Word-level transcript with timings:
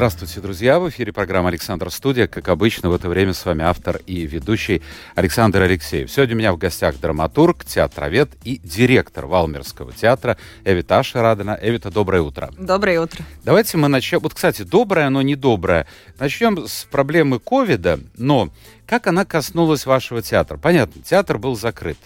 Здравствуйте, 0.00 0.40
друзья! 0.40 0.78
В 0.80 0.88
эфире 0.88 1.12
программа 1.12 1.50
«Александр 1.50 1.90
Студия». 1.90 2.26
Как 2.26 2.48
обычно, 2.48 2.88
в 2.88 2.94
это 2.94 3.06
время 3.10 3.34
с 3.34 3.44
вами 3.44 3.64
автор 3.64 4.00
и 4.06 4.26
ведущий 4.26 4.80
Александр 5.14 5.60
Алексеев. 5.60 6.10
Сегодня 6.10 6.36
у 6.36 6.38
меня 6.38 6.52
в 6.54 6.56
гостях 6.56 6.98
драматург, 6.98 7.66
театровед 7.66 8.30
и 8.42 8.62
директор 8.64 9.26
Валмерского 9.26 9.92
театра 9.92 10.38
Эвита 10.64 11.00
Ашерадена. 11.00 11.58
Эвита, 11.60 11.90
доброе 11.90 12.22
утро. 12.22 12.50
Доброе 12.58 13.02
утро. 13.02 13.22
Давайте 13.44 13.76
мы 13.76 13.88
начнем... 13.88 14.20
Вот, 14.20 14.32
кстати, 14.32 14.62
доброе, 14.62 15.10
но 15.10 15.20
не 15.20 15.36
доброе. 15.36 15.86
Начнем 16.18 16.66
с 16.66 16.84
проблемы 16.84 17.38
ковида, 17.38 18.00
но 18.16 18.48
как 18.86 19.06
она 19.06 19.26
коснулась 19.26 19.84
вашего 19.84 20.22
театра? 20.22 20.56
Понятно, 20.56 21.02
театр 21.02 21.36
был 21.36 21.58
закрыт, 21.58 21.98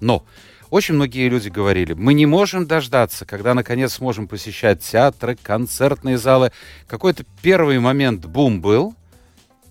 но 0.00 0.26
очень 0.70 0.94
многие 0.94 1.28
люди 1.28 1.48
говорили, 1.48 1.92
мы 1.92 2.14
не 2.14 2.26
можем 2.26 2.66
дождаться, 2.66 3.24
когда 3.24 3.54
наконец 3.54 3.94
сможем 3.94 4.28
посещать 4.28 4.80
театры, 4.80 5.36
концертные 5.40 6.18
залы. 6.18 6.52
Какой-то 6.86 7.24
первый 7.42 7.78
момент 7.78 8.26
бум 8.26 8.60
был, 8.60 8.94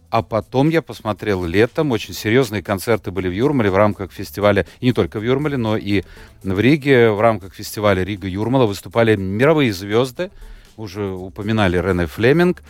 а 0.10 0.22
потом 0.22 0.70
я 0.70 0.82
посмотрел 0.82 1.44
летом, 1.44 1.92
очень 1.92 2.14
серьезные 2.14 2.64
концерты 2.64 3.12
были 3.12 3.28
в 3.28 3.34
Юрмале 3.34 3.70
в 3.70 3.76
рамках 3.76 4.14
фестиваля, 4.14 4.66
и 4.80 4.86
не 4.86 4.94
только 4.94 5.20
в 5.20 5.24
Юрмале, 5.24 5.58
но 5.58 5.76
и 5.76 6.04
в 6.44 6.60
Риге 6.60 7.12
в 7.12 7.20
рамках 7.20 7.54
фестиваля 7.54 8.04
Рига-Юрмала 8.04 8.66
выступали 8.66 9.16
мировые 9.16 9.74
звезды, 9.74 10.32
уже 10.78 11.10
упоминали 11.10 11.78
Рене 11.78 12.08
Флеминг, 12.08 12.64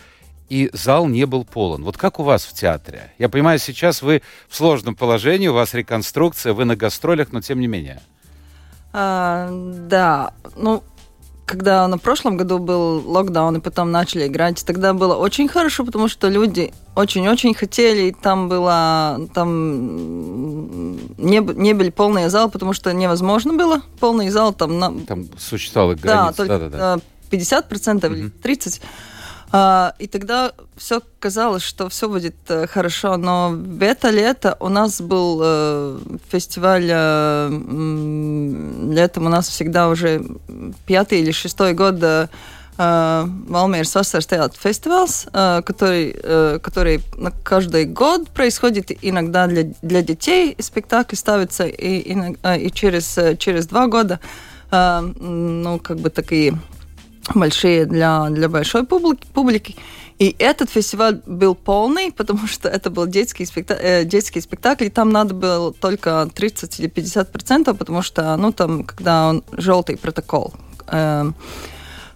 и 0.48 0.70
зал 0.72 1.06
не 1.06 1.24
был 1.24 1.44
полон. 1.44 1.84
Вот 1.84 1.96
как 1.96 2.20
у 2.20 2.22
вас 2.22 2.44
в 2.44 2.52
театре? 2.52 3.12
Я 3.18 3.28
понимаю, 3.28 3.58
сейчас 3.58 4.02
вы 4.02 4.22
в 4.48 4.56
сложном 4.56 4.94
положении, 4.94 5.48
у 5.48 5.54
вас 5.54 5.74
реконструкция, 5.74 6.52
вы 6.52 6.64
на 6.64 6.76
гастролях, 6.76 7.32
но 7.32 7.40
тем 7.40 7.60
не 7.60 7.66
менее. 7.66 8.00
А, 8.98 9.50
да, 9.52 10.32
ну, 10.56 10.82
когда 11.44 11.86
на 11.86 11.98
прошлом 11.98 12.38
году 12.38 12.58
был 12.58 13.06
локдаун 13.06 13.56
и 13.56 13.60
потом 13.60 13.92
начали 13.92 14.26
играть, 14.26 14.64
тогда 14.64 14.94
было 14.94 15.16
очень 15.16 15.48
хорошо, 15.48 15.84
потому 15.84 16.08
что 16.08 16.30
люди 16.30 16.72
очень-очень 16.94 17.52
хотели, 17.52 18.16
там 18.18 18.48
было, 18.48 19.20
там 19.34 20.96
не, 21.18 21.40
не 21.40 21.74
были 21.74 21.90
полные 21.90 22.30
залы, 22.30 22.50
потому 22.50 22.72
что 22.72 22.90
невозможно 22.94 23.52
было 23.52 23.82
полный 24.00 24.30
зал, 24.30 24.54
там... 24.54 24.78
На... 24.78 24.90
Там 25.04 25.26
существовала 25.36 25.94
граница, 25.94 26.06
да, 26.28 26.32
только 26.32 26.58
да, 26.58 26.68
да, 26.70 26.96
да. 26.96 27.00
50% 27.30 28.16
или 28.16 28.30
30%. 28.30 28.80
А, 29.52 29.94
и 29.98 30.06
тогда 30.06 30.52
все 30.76 31.00
казалось, 31.20 31.62
что 31.62 31.88
все 31.88 32.08
будет 32.08 32.34
э, 32.48 32.66
хорошо, 32.66 33.16
но 33.16 33.50
в 33.50 33.82
это 33.82 34.10
лето 34.10 34.56
у 34.60 34.68
нас 34.68 35.00
был 35.00 35.40
э, 35.42 35.98
фестиваль, 36.28 36.88
э, 36.90 37.48
летом 38.90 39.26
у 39.26 39.28
нас 39.28 39.48
всегда 39.48 39.88
уже 39.88 40.24
пятый 40.84 41.20
или 41.20 41.30
шестой 41.30 41.74
год 41.74 41.96
Валмейрс 42.78 43.94
Вассарс 43.94 44.26
театр 44.26 44.58
фестиваль, 44.62 45.08
который, 45.64 46.12
который 46.60 47.00
каждый 47.42 47.86
год 47.86 48.28
происходит, 48.28 48.92
иногда 49.00 49.46
для, 49.46 49.72
для 49.80 50.02
детей. 50.02 50.54
Спектакль 50.58 51.16
ставится, 51.16 51.64
и, 51.64 52.00
и, 52.00 52.36
и 52.66 52.70
через, 52.70 53.18
через 53.38 53.66
два 53.66 53.86
года. 53.86 54.20
Ну, 54.70 55.80
как 55.82 56.00
бы 56.00 56.10
такие 56.10 56.58
большие 57.34 57.86
для, 57.86 58.28
для 58.30 58.48
большой 58.48 58.84
публики, 58.84 59.26
публики. 59.32 59.76
И 60.18 60.34
этот 60.38 60.70
фестиваль 60.70 61.20
был 61.26 61.54
полный, 61.54 62.10
потому 62.12 62.46
что 62.46 62.68
это 62.68 62.90
был 62.90 63.06
детский 63.06 63.44
спектакль, 63.44 63.82
э, 63.82 64.04
детский 64.04 64.40
спектакль 64.40 64.84
и 64.84 64.90
там 64.90 65.10
надо 65.10 65.34
было 65.34 65.72
только 65.72 66.28
30 66.34 66.80
или 66.80 66.86
50 66.88 67.32
процентов, 67.32 67.78
потому 67.78 68.02
что, 68.02 68.36
ну, 68.36 68.52
там, 68.52 68.84
когда 68.84 69.28
он 69.28 69.44
желтый 69.52 69.96
протокол. 69.96 70.54
Э, 70.88 71.24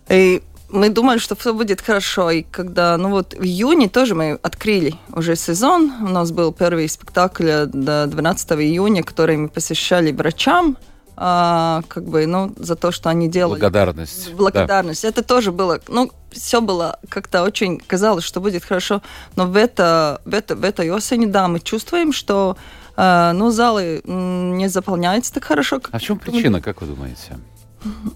и 0.09 0.43
мы 0.72 0.88
думали, 0.88 1.19
что 1.19 1.34
все 1.34 1.53
будет 1.53 1.81
хорошо. 1.81 2.31
И 2.31 2.43
когда, 2.43 2.97
ну 2.97 3.10
вот 3.10 3.34
в 3.34 3.43
июне 3.43 3.88
тоже 3.88 4.15
мы 4.15 4.38
открыли 4.43 4.94
уже 5.12 5.37
сезон. 5.37 5.93
У 6.00 6.09
нас 6.09 6.31
был 6.31 6.53
первый 6.53 6.88
спектакль 6.88 7.66
до 7.66 8.06
12 8.06 8.53
июня, 8.53 9.03
который 9.03 9.37
мы 9.37 9.49
посещали 9.49 10.12
врачам 10.12 10.76
а, 11.22 11.82
как 11.86 12.04
бы, 12.04 12.26
ну, 12.26 12.54
за 12.56 12.76
то, 12.76 12.91
что 12.91 13.10
они 13.10 13.28
делали. 13.28 13.60
Благодарность. 13.60 14.32
Благодарность. 14.32 15.03
Да. 15.03 15.08
Это 15.08 15.22
тоже 15.22 15.53
было, 15.53 15.78
ну, 15.86 16.10
все 16.31 16.62
было 16.62 16.98
как-то 17.10 17.42
очень, 17.42 17.78
казалось, 17.78 18.25
что 18.25 18.41
будет 18.41 18.64
хорошо, 18.64 19.03
но 19.36 19.44
в, 19.47 19.54
это, 19.54 20.22
в, 20.25 20.32
это, 20.32 20.56
в 20.56 20.64
этой 20.64 20.91
осени, 20.91 21.26
да, 21.26 21.47
мы 21.47 21.60
чувствуем, 21.60 22.14
что, 22.14 22.56
э, 22.97 23.32
ну, 23.34 23.50
залы 23.50 24.00
не 24.06 24.69
заполняются 24.69 25.34
так 25.34 25.44
хорошо. 25.44 25.81
Как... 25.81 25.94
А 25.94 25.98
в 25.98 26.03
чем 26.03 26.19
причина, 26.19 26.62
как 26.62 26.81
вы 26.81 26.86
думаете? 26.86 27.38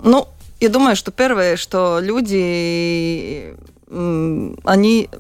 Ну, 0.03 0.27
я 0.61 0.71
думаю, 0.71 0.97
что 0.97 1.11
первое, 1.11 1.59
что 1.59 1.99
люди, 2.01 3.55
они 4.65 5.11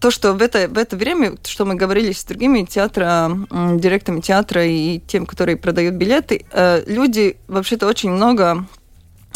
то, 0.00 0.10
что 0.10 0.34
в 0.34 0.42
это, 0.42 0.68
в 0.68 0.78
это 0.78 0.96
время, 0.96 1.36
что 1.44 1.64
мы 1.64 1.74
говорили 1.74 2.12
с 2.12 2.24
другими 2.24 2.62
театра, 2.62 3.30
директорами 3.50 4.20
театра 4.20 4.64
и 4.64 5.00
тем, 5.00 5.26
которые 5.26 5.56
продают 5.56 5.94
билеты, 5.94 6.44
э, 6.52 6.82
люди 6.86 7.36
вообще-то 7.48 7.86
очень 7.86 8.10
много 8.10 8.66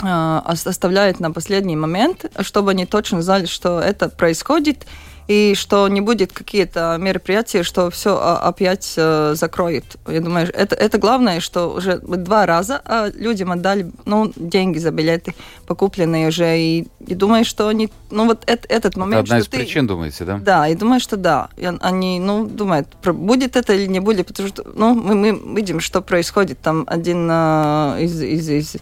э, 0.03 0.41
оставляют 0.45 1.21
на 1.21 1.31
последний 1.31 1.77
момент, 1.77 2.27
чтобы 2.41 2.73
они 2.73 2.87
точно 2.87 3.23
знали, 3.23 3.47
что 3.47 3.81
это 3.81 4.09
происходит, 4.09 4.87
и 5.31 5.55
что 5.55 5.87
не 5.87 6.01
будет 6.01 6.33
какие-то 6.33 6.97
мероприятия, 6.99 7.63
что 7.63 7.89
все 7.91 8.19
опять 8.19 8.95
э, 8.97 9.35
закроет. 9.37 9.85
Я 10.09 10.21
думаю, 10.21 10.49
это, 10.53 10.75
это 10.75 10.99
главное, 10.99 11.39
что 11.39 11.69
уже 11.69 11.99
два 11.99 12.47
раза 12.47 12.83
э, 12.85 13.13
людям 13.15 13.53
отдали 13.53 13.93
ну, 14.07 14.33
деньги 14.35 14.79
за 14.79 14.91
билеты, 14.91 15.37
покупленные 15.69 16.27
уже, 16.27 16.59
и, 16.59 16.89
и 17.07 17.15
думаю, 17.15 17.45
что 17.45 17.69
они, 17.69 17.91
ну 18.11 18.27
вот 18.27 18.43
это, 18.47 18.67
этот 18.69 18.97
момент... 18.97 19.27
Это 19.27 19.35
одна 19.35 19.39
из 19.39 19.47
ты, 19.47 19.59
причин, 19.59 19.87
думаете, 19.87 20.25
да? 20.25 20.39
Да, 20.39 20.67
и 20.67 20.75
думаю, 20.75 20.99
что 20.99 21.17
да. 21.17 21.49
И 21.57 21.65
они, 21.81 22.19
ну, 22.19 22.47
думают, 22.47 22.89
будет 23.05 23.55
это 23.55 23.73
или 23.73 23.87
не 23.87 24.01
будет, 24.01 24.27
потому 24.27 24.49
что, 24.49 24.65
ну, 24.75 24.95
мы, 24.95 25.15
мы 25.15 25.55
видим, 25.55 25.79
что 25.79 26.03
происходит. 26.03 26.61
Там 26.61 26.83
один 26.89 27.29
э, 27.31 27.99
из, 28.01 28.21
из, 28.21 28.49
из 28.49 28.77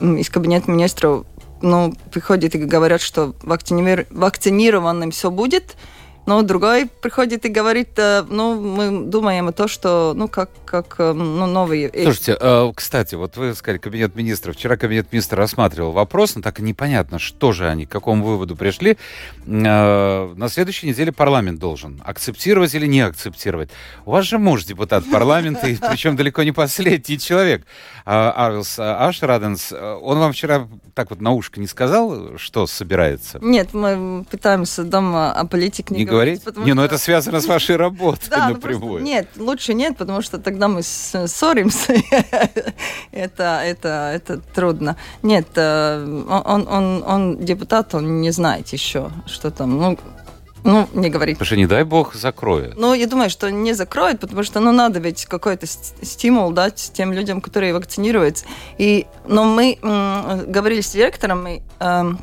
из 0.00 0.28
кабинета 0.28 0.70
министров 0.70 1.24
ну, 1.64 1.94
приходят 2.12 2.54
и 2.54 2.58
говорят, 2.58 3.00
что 3.00 3.34
вакцинированным 3.42 5.10
все 5.10 5.30
будет, 5.30 5.76
но 6.26 6.42
другой 6.42 6.86
приходит 6.86 7.44
и 7.44 7.48
говорит, 7.48 7.90
э, 7.98 8.24
ну, 8.28 8.58
мы 8.58 9.06
думаем 9.06 9.48
о 9.48 9.52
том, 9.52 9.68
что, 9.68 10.14
ну, 10.16 10.26
как, 10.28 10.50
как 10.64 10.96
э, 10.98 11.12
ну, 11.12 11.46
новые... 11.46 11.90
Слушайте, 11.90 12.36
э, 12.40 12.72
кстати, 12.74 13.14
вот 13.14 13.36
вы 13.36 13.54
сказали, 13.54 13.78
кабинет 13.78 14.16
министров. 14.16 14.56
Вчера 14.56 14.76
кабинет 14.76 15.12
министров 15.12 15.38
рассматривал 15.38 15.92
вопрос, 15.92 16.34
но 16.34 16.42
так 16.42 16.60
и 16.60 16.62
непонятно, 16.62 17.18
что 17.18 17.52
же 17.52 17.68
они, 17.68 17.84
к 17.84 17.90
какому 17.90 18.24
выводу 18.24 18.56
пришли. 18.56 18.96
На 19.44 20.48
следующей 20.48 20.88
неделе 20.88 21.12
парламент 21.12 21.60
должен 21.60 22.02
акцептировать 22.04 22.74
или 22.74 22.86
не 22.86 23.02
акцептировать. 23.02 23.70
У 24.06 24.12
вас 24.12 24.24
же 24.24 24.38
муж 24.38 24.64
депутат 24.64 25.04
парламента, 25.10 25.66
и 25.66 25.76
причем 25.90 26.16
далеко 26.16 26.42
не 26.42 26.52
последний 26.52 27.18
человек. 27.18 27.66
Арлс 28.06 28.78
Ашраденс, 28.78 29.72
он 29.72 30.18
вам 30.18 30.32
вчера 30.32 30.68
так 30.94 31.10
вот 31.10 31.20
на 31.20 31.32
ушко 31.32 31.60
не 31.60 31.66
сказал, 31.66 32.38
что 32.38 32.66
собирается? 32.66 33.38
Нет, 33.42 33.74
мы 33.74 34.24
пытаемся 34.30 34.84
дома 34.84 35.32
о 35.32 35.44
политике 35.46 35.94
не, 35.94 36.04
не 36.04 36.06
говорить. 36.14 36.42
Не, 36.56 36.74
но 36.74 36.82
ну 36.82 36.86
это 36.86 36.98
связано 36.98 37.40
с 37.40 37.46
вашей 37.46 37.76
работой 37.76 38.28
да, 38.30 38.48
ну 38.48 38.54
напрямую. 38.54 39.02
нет, 39.02 39.28
лучше 39.36 39.74
нет, 39.74 39.96
потому 39.96 40.22
что 40.22 40.38
тогда 40.38 40.68
мы 40.68 40.82
ссоримся. 40.82 41.92
это, 43.12 43.60
это, 43.64 44.12
это 44.14 44.38
трудно. 44.54 44.96
Нет, 45.22 45.48
э, 45.56 46.24
он, 46.44 46.68
он, 46.68 47.04
он 47.06 47.44
депутат, 47.44 47.94
он 47.94 48.20
не 48.20 48.30
знает 48.30 48.68
еще, 48.68 49.10
что 49.26 49.50
там. 49.50 49.78
Ну, 49.78 49.98
ну, 50.64 50.88
не 50.94 51.10
говорить. 51.10 51.36
Потому 51.36 51.46
что, 51.46 51.56
не 51.56 51.66
дай 51.66 51.84
бог, 51.84 52.14
закроет. 52.14 52.74
Ну, 52.76 52.94
я 52.94 53.06
думаю, 53.06 53.28
что 53.28 53.50
не 53.50 53.74
закроет, 53.74 54.18
потому 54.18 54.42
что, 54.42 54.60
ну, 54.60 54.72
надо 54.72 54.98
ведь 54.98 55.26
какой-то 55.26 55.66
стимул 55.66 56.52
дать 56.52 56.90
тем 56.94 57.12
людям, 57.12 57.42
которые 57.42 57.74
вакцинируются. 57.74 58.46
И, 58.78 59.06
но 59.26 59.44
мы 59.44 59.78
м, 59.82 60.50
говорили 60.50 60.80
с 60.80 60.92
директором, 60.92 61.42
мы 61.42 61.62
эм, 61.80 62.18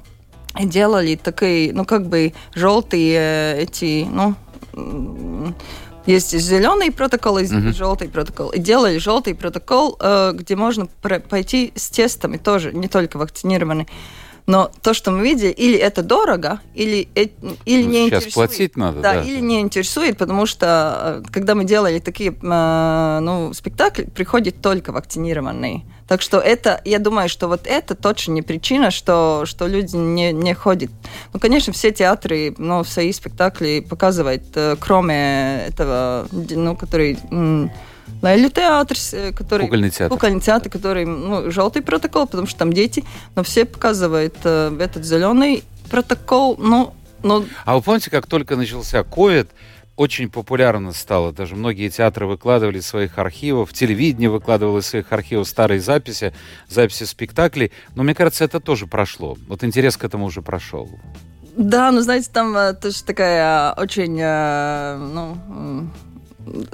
делали 0.59 1.15
такие, 1.15 1.73
ну, 1.73 1.85
как 1.85 2.07
бы 2.07 2.33
желтые 2.53 3.61
эти, 3.61 4.07
ну, 4.09 4.35
есть 6.05 6.37
зеленый 6.37 6.91
протокол 6.91 7.37
и 7.37 7.43
uh-huh. 7.43 7.73
желтый 7.73 8.09
протокол. 8.09 8.49
И 8.49 8.59
делали 8.59 8.97
желтый 8.97 9.35
протокол, 9.35 9.97
э, 9.99 10.31
где 10.33 10.55
можно 10.55 10.87
пойти 10.87 11.71
с 11.75 11.89
тестами 11.89 12.37
тоже, 12.37 12.73
не 12.73 12.87
только 12.87 13.17
вакцинированный. 13.17 13.87
Но 14.47 14.71
то, 14.81 14.93
что 14.93 15.11
мы 15.11 15.23
видели, 15.23 15.51
или 15.51 15.77
это 15.77 16.03
дорого, 16.03 16.59
или, 16.73 17.07
э, 17.15 17.27
или 17.65 17.83
Ну, 17.83 17.89
не 17.89 18.05
сейчас 18.07 18.23
интересует. 18.23 18.33
платить 18.33 18.77
надо, 18.77 19.01
да. 19.01 19.21
или 19.21 19.39
не 19.39 19.61
интересует, 19.61 20.17
потому 20.17 20.45
что 20.45 21.21
э, 21.25 21.31
когда 21.31 21.55
мы 21.55 21.65
делали 21.65 21.99
такие 21.99 22.31
э, 22.31 23.19
ну, 23.21 23.53
спектакли, 23.53 24.05
приходит 24.05 24.61
только 24.61 24.91
вакцинированные. 24.91 25.83
Так 26.07 26.21
что 26.21 26.39
это, 26.39 26.81
я 26.83 26.99
думаю, 26.99 27.29
что 27.29 27.47
вот 27.47 27.61
это 27.65 27.95
точно 27.95 28.33
не 28.33 28.41
причина, 28.41 28.91
что, 28.91 29.43
что 29.45 29.67
люди 29.67 29.95
не, 29.95 30.33
не 30.33 30.53
ходят. 30.53 30.91
Ну, 31.31 31.39
конечно, 31.39 31.71
все 31.71 31.91
театры, 31.91 32.53
ну, 32.57 32.83
свои 32.83 33.13
спектакли 33.13 33.85
показывают, 33.87 34.43
кроме 34.79 35.65
этого, 35.67 36.27
ну, 36.31 36.75
который... 36.75 37.17
Лелю 38.21 38.49
театр, 38.49 38.97
э, 39.13 39.31
который... 39.31 39.63
Кукольный 39.63 39.89
театр. 39.89 40.09
Кукольный 40.09 40.41
театр, 40.41 40.71
который, 40.71 41.05
ну, 41.05 41.49
желтый 41.49 41.81
протокол, 41.81 42.27
потому 42.27 42.47
что 42.47 42.59
там 42.59 42.71
дети, 42.71 43.03
но 43.35 43.43
все 43.43 43.65
показывают 43.65 44.35
э, 44.43 44.77
этот 44.79 45.05
зеленый 45.05 45.63
протокол, 45.89 46.55
ну, 46.57 46.93
ну, 47.23 47.45
А 47.65 47.75
вы 47.75 47.81
помните, 47.81 48.09
как 48.09 48.27
только 48.27 48.55
начался 48.55 49.03
ковид, 49.03 49.49
очень 49.95 50.29
популярно 50.29 50.93
стало. 50.93 51.31
Даже 51.31 51.55
многие 51.55 51.89
театры 51.89 52.25
выкладывали 52.25 52.79
из 52.79 52.87
своих 52.87 53.17
архивов, 53.17 53.73
телевидение 53.73 54.29
выкладывало 54.29 54.79
из 54.79 54.87
своих 54.87 55.11
архивов 55.11 55.47
старые 55.47 55.79
записи, 55.79 56.33
записи 56.67 57.03
спектаклей. 57.03 57.71
Но 57.95 58.03
мне 58.03 58.15
кажется, 58.15 58.43
это 58.43 58.59
тоже 58.59 58.87
прошло. 58.87 59.37
Вот 59.47 59.63
интерес 59.63 59.97
к 59.97 60.03
этому 60.03 60.25
уже 60.25 60.41
прошел. 60.41 60.89
Да, 61.55 61.91
ну 61.91 62.01
знаете, 62.01 62.29
там 62.31 62.55
э, 62.55 62.73
тоже 62.73 63.03
такая 63.03 63.73
э, 63.75 63.81
очень, 63.81 64.15
ну, 64.15 65.89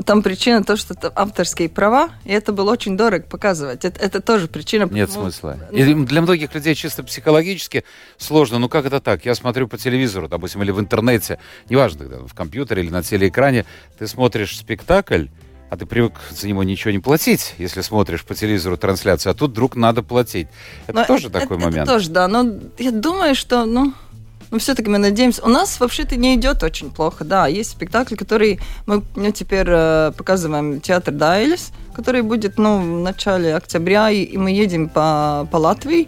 там 0.05 0.21
причина 0.23 0.63
то, 0.63 0.77
что 0.77 0.93
это 0.93 1.11
авторские 1.15 1.69
права, 1.69 2.09
и 2.25 2.31
это 2.31 2.51
было 2.53 2.71
очень 2.71 2.95
дорого 2.97 3.23
показывать. 3.25 3.85
Это, 3.85 3.99
это 3.99 4.21
тоже 4.21 4.47
причина. 4.47 4.87
Нет 4.91 5.11
смысла. 5.11 5.57
И 5.71 5.93
для 5.93 6.21
многих 6.21 6.53
людей 6.55 6.75
чисто 6.75 7.03
психологически 7.03 7.83
сложно. 8.17 8.59
Ну 8.59 8.69
как 8.69 8.85
это 8.85 8.99
так? 8.99 9.25
Я 9.25 9.35
смотрю 9.35 9.67
по 9.67 9.77
телевизору, 9.77 10.27
допустим, 10.27 10.63
или 10.63 10.71
в 10.71 10.79
интернете, 10.79 11.39
неважно, 11.69 12.05
в 12.27 12.33
компьютере 12.33 12.83
или 12.83 12.89
на 12.89 13.03
телеэкране, 13.03 13.65
ты 13.99 14.07
смотришь 14.07 14.57
спектакль, 14.57 15.25
а 15.69 15.75
ты 15.75 15.85
привык 15.85 16.13
за 16.31 16.47
него 16.47 16.63
ничего 16.63 16.91
не 16.91 16.99
платить, 16.99 17.53
если 17.57 17.81
смотришь 17.81 18.23
по 18.23 18.33
телевизору 18.33 18.77
трансляцию, 18.77 19.31
а 19.31 19.33
тут 19.35 19.51
вдруг 19.51 19.75
надо 19.75 20.01
платить. 20.01 20.47
Это 20.87 20.99
Но 20.99 21.05
тоже 21.05 21.27
это- 21.27 21.41
такой 21.41 21.57
это 21.57 21.65
момент. 21.65 21.89
тоже, 21.89 22.09
да. 22.09 22.27
Но 22.29 22.53
я 22.77 22.91
думаю, 22.91 23.35
что, 23.35 23.65
ну, 23.65 23.93
ну, 24.51 24.59
все-таки 24.59 24.89
мы 24.89 24.97
надеемся. 24.97 25.43
У 25.43 25.49
нас 25.49 25.79
вообще-то 25.79 26.15
не 26.15 26.35
идет 26.35 26.63
очень 26.63 26.89
плохо, 26.91 27.23
да. 27.23 27.47
Есть 27.47 27.71
спектакль, 27.71 28.15
который 28.15 28.59
мы 28.85 29.03
ну, 29.15 29.31
теперь 29.31 29.67
э, 29.69 30.11
показываем 30.17 30.79
театр 30.81 31.13
Дайлис, 31.13 31.71
который 31.95 32.21
будет, 32.21 32.57
ну, 32.57 32.79
в 32.79 33.01
начале 33.01 33.55
октября, 33.55 34.09
и, 34.09 34.23
и 34.23 34.37
мы 34.37 34.51
едем 34.51 34.89
по, 34.89 35.47
по 35.51 35.57
Латвии. 35.57 36.07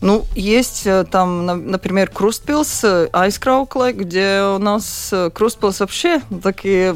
Ну, 0.00 0.24
есть 0.36 0.86
э, 0.86 1.04
там, 1.10 1.44
на- 1.46 1.54
например, 1.56 2.08
Крустпилс, 2.10 2.84
э, 2.84 3.08
Айскраукле, 3.12 3.92
где 3.92 4.42
у 4.42 4.58
нас 4.58 5.10
э, 5.12 5.30
Крустпилс 5.30 5.80
вообще 5.80 6.20
такие... 6.42 6.92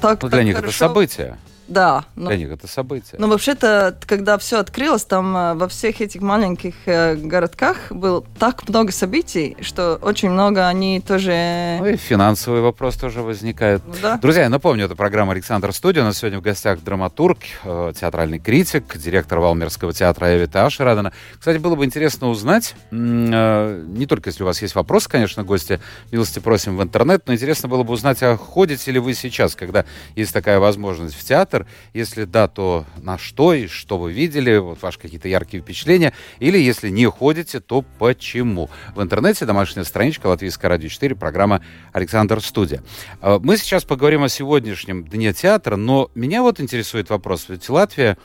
Так, 0.00 0.22
Ну, 0.22 0.28
для 0.28 0.38
так 0.38 0.44
них 0.44 0.54
это 0.54 0.60
хорошо. 0.62 0.78
событие. 0.78 1.36
Да. 1.68 2.04
но- 2.16 2.28
Для 2.28 2.36
них 2.38 2.50
это 2.50 2.66
событие. 2.66 3.18
но 3.18 3.28
вообще-то, 3.28 3.96
когда 4.06 4.36
все 4.38 4.58
открылось, 4.58 5.04
там 5.04 5.36
э, 5.36 5.54
во 5.54 5.68
всех 5.68 6.00
этих 6.00 6.20
маленьких 6.20 6.74
э, 6.86 7.14
городках 7.16 7.90
было 7.90 8.22
так 8.38 8.68
много 8.68 8.92
событий, 8.92 9.56
что 9.60 9.98
очень 10.02 10.30
много 10.30 10.66
они 10.66 11.00
тоже... 11.00 11.76
Ну 11.80 11.86
и 11.86 11.96
финансовый 11.96 12.60
вопрос 12.60 12.96
тоже 12.96 13.22
возникает. 13.22 13.82
Ну 13.86 13.94
да. 14.02 14.16
Друзья, 14.18 14.42
я 14.42 14.48
напомню, 14.48 14.84
это 14.86 14.96
программа 14.96 15.32
«Александр 15.32 15.72
Студия». 15.72 16.02
У 16.02 16.04
нас 16.04 16.18
сегодня 16.18 16.38
в 16.40 16.42
гостях 16.42 16.82
драматург, 16.82 17.38
э, 17.64 17.92
театральный 17.98 18.38
критик, 18.38 18.96
директор 18.98 19.38
Валмерского 19.38 19.92
театра 19.92 20.36
Эвита 20.36 20.66
Ашерадана. 20.66 21.12
Кстати, 21.38 21.58
было 21.58 21.74
бы 21.76 21.84
интересно 21.84 22.28
узнать, 22.28 22.74
э, 22.90 23.84
не 23.86 24.06
только 24.06 24.30
если 24.30 24.42
у 24.42 24.46
вас 24.46 24.60
есть 24.62 24.74
вопросы, 24.74 25.08
конечно, 25.08 25.42
гости, 25.44 25.80
милости 26.10 26.38
просим 26.38 26.76
в 26.76 26.82
интернет, 26.82 27.22
но 27.26 27.34
интересно 27.34 27.68
было 27.68 27.82
бы 27.82 27.92
узнать, 27.92 28.22
а 28.22 28.36
ходите 28.36 28.90
ли 28.90 28.98
вы 28.98 29.14
сейчас, 29.14 29.54
когда 29.54 29.84
есть 30.16 30.32
такая 30.32 30.58
возможность 30.58 31.14
в 31.14 31.24
театр? 31.24 31.51
Если 31.92 32.24
да, 32.24 32.48
то 32.48 32.84
на 32.96 33.18
что 33.18 33.54
и 33.54 33.66
что 33.66 33.98
вы 33.98 34.12
видели, 34.12 34.56
вот 34.58 34.82
ваши 34.82 34.98
какие-то 34.98 35.28
яркие 35.28 35.62
впечатления, 35.62 36.12
или 36.38 36.58
если 36.58 36.88
не 36.90 37.08
ходите, 37.08 37.60
то 37.60 37.82
почему? 37.98 38.70
В 38.94 39.02
интернете 39.02 39.44
домашняя 39.44 39.84
страничка 39.84 40.26
Латвийская 40.26 40.68
радио 40.68 40.88
4, 40.88 41.14
программа 41.14 41.62
«Александр 41.92 42.40
Студия». 42.40 42.82
А, 43.20 43.38
Мы 43.38 43.56
сейчас 43.56 43.84
поговорим 43.84 44.22
о 44.24 44.28
сегодняшнем 44.28 45.04
Дне 45.04 45.32
театра, 45.32 45.76
но 45.76 46.10
меня 46.14 46.42
вот 46.42 46.60
интересует 46.60 47.10
вопрос, 47.10 47.46
ведь 47.48 47.68
Латвия 47.68 48.16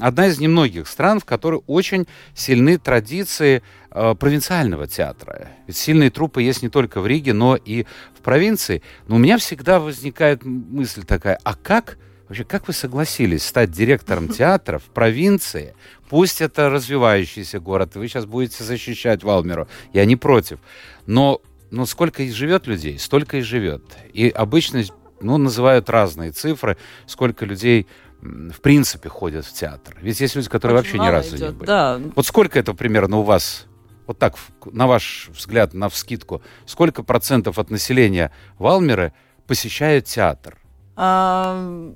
одна 0.00 0.26
из 0.26 0.38
немногих 0.38 0.88
стран, 0.88 1.20
в 1.20 1.24
которой 1.24 1.60
очень 1.66 2.06
сильны 2.34 2.78
традиции 2.78 3.62
э, 3.90 4.14
провинциального 4.14 4.86
театра. 4.86 5.48
Ведь 5.66 5.76
сильные 5.76 6.10
трупы 6.10 6.42
есть 6.42 6.62
не 6.62 6.68
только 6.68 7.00
в 7.00 7.06
Риге, 7.06 7.32
но 7.32 7.56
и 7.56 7.84
в 8.16 8.22
провинции. 8.22 8.82
Но 9.06 9.16
у 9.16 9.18
меня 9.18 9.38
всегда 9.38 9.80
возникает 9.80 10.44
мысль 10.44 11.04
такая, 11.04 11.38
а 11.44 11.54
как 11.54 11.98
Вообще, 12.30 12.44
как 12.44 12.68
вы 12.68 12.74
согласились 12.74 13.44
стать 13.44 13.72
директором 13.72 14.28
театра 14.32 14.78
в 14.78 14.84
провинции? 14.84 15.74
Пусть 16.08 16.40
это 16.40 16.70
развивающийся 16.70 17.58
город, 17.58 17.96
вы 17.96 18.06
сейчас 18.06 18.24
будете 18.24 18.62
защищать 18.62 19.24
Валмеру. 19.24 19.66
Я 19.92 20.04
не 20.04 20.14
против. 20.14 20.60
Но, 21.06 21.40
но 21.72 21.86
сколько 21.86 22.22
и 22.22 22.30
живет 22.30 22.68
людей, 22.68 23.00
столько 23.00 23.38
и 23.38 23.40
живет. 23.40 23.82
И 24.12 24.28
обычно 24.28 24.84
ну, 25.20 25.38
называют 25.38 25.90
разные 25.90 26.30
цифры, 26.30 26.76
сколько 27.06 27.44
людей 27.44 27.88
в 28.20 28.60
принципе 28.60 29.08
ходят 29.08 29.44
в 29.44 29.52
театр. 29.52 29.96
Ведь 30.00 30.20
есть 30.20 30.36
люди, 30.36 30.48
которые 30.48 30.78
Очень 30.78 30.98
вообще 30.98 31.04
ни 31.04 31.10
разу 31.10 31.32
не 31.32 31.36
идет, 31.38 31.54
были. 31.56 31.66
Да, 31.66 32.00
Вот 32.14 32.26
сколько 32.26 32.60
это 32.60 32.74
примерно 32.74 33.16
у 33.16 33.22
вас, 33.22 33.66
вот 34.06 34.20
так, 34.20 34.36
на 34.66 34.86
ваш 34.86 35.30
взгляд, 35.36 35.74
на 35.74 35.88
вскидку, 35.88 36.42
сколько 36.64 37.02
процентов 37.02 37.58
от 37.58 37.70
населения 37.70 38.30
Валмеры 38.56 39.14
посещают 39.48 40.04
театр? 40.04 40.58
А, 40.94 41.92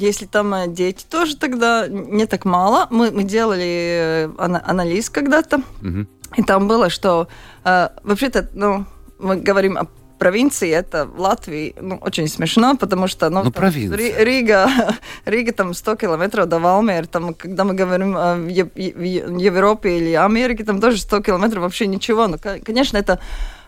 если 0.00 0.26
там 0.26 0.54
э, 0.54 0.66
дети 0.68 1.04
тоже 1.08 1.36
тогда 1.36 1.86
не 1.88 2.26
так 2.26 2.44
мало. 2.44 2.86
Мы, 2.90 3.10
мы 3.10 3.24
делали 3.24 3.64
э, 3.64 4.26
ана- 4.38 4.62
анализ 4.64 5.10
когда-то, 5.10 5.60
Мгм. 5.80 6.08
и 6.36 6.42
там 6.42 6.68
было, 6.68 6.90
что 6.90 7.28
э, 7.64 7.88
вообще-то, 8.02 8.48
ну, 8.54 8.84
мы 9.18 9.36
говорим 9.36 9.76
о 9.78 9.86
провинции, 10.18 10.68
это 10.70 11.06
в 11.06 11.20
Латвии, 11.20 11.74
ну, 11.80 11.96
очень 12.02 12.26
смешно, 12.28 12.76
потому 12.76 13.06
что, 13.06 13.30
ну, 13.30 13.44
Ну, 13.44 13.50
там. 13.52 13.70
Ри- 13.70 14.14
Рига, 14.18 14.68
Рига 15.26 15.52
там 15.52 15.74
100 15.74 15.94
километров 15.96 16.46
до 16.48 16.58
Валмеры, 16.58 17.06
там, 17.06 17.34
когда 17.34 17.62
мы 17.64 17.74
говорим 17.74 18.16
о 18.16 18.36
Е- 18.48 18.68
Е- 18.74 19.26
в 19.26 19.36
Европе 19.38 19.96
или 19.98 20.14
Америке, 20.14 20.64
там 20.64 20.80
тоже 20.80 20.98
100 20.98 21.20
километров 21.20 21.62
вообще 21.62 21.86
ничего. 21.86 22.26
Ну, 22.26 22.36
ко- 22.38 22.58
конечно, 22.58 22.98
это 22.98 23.20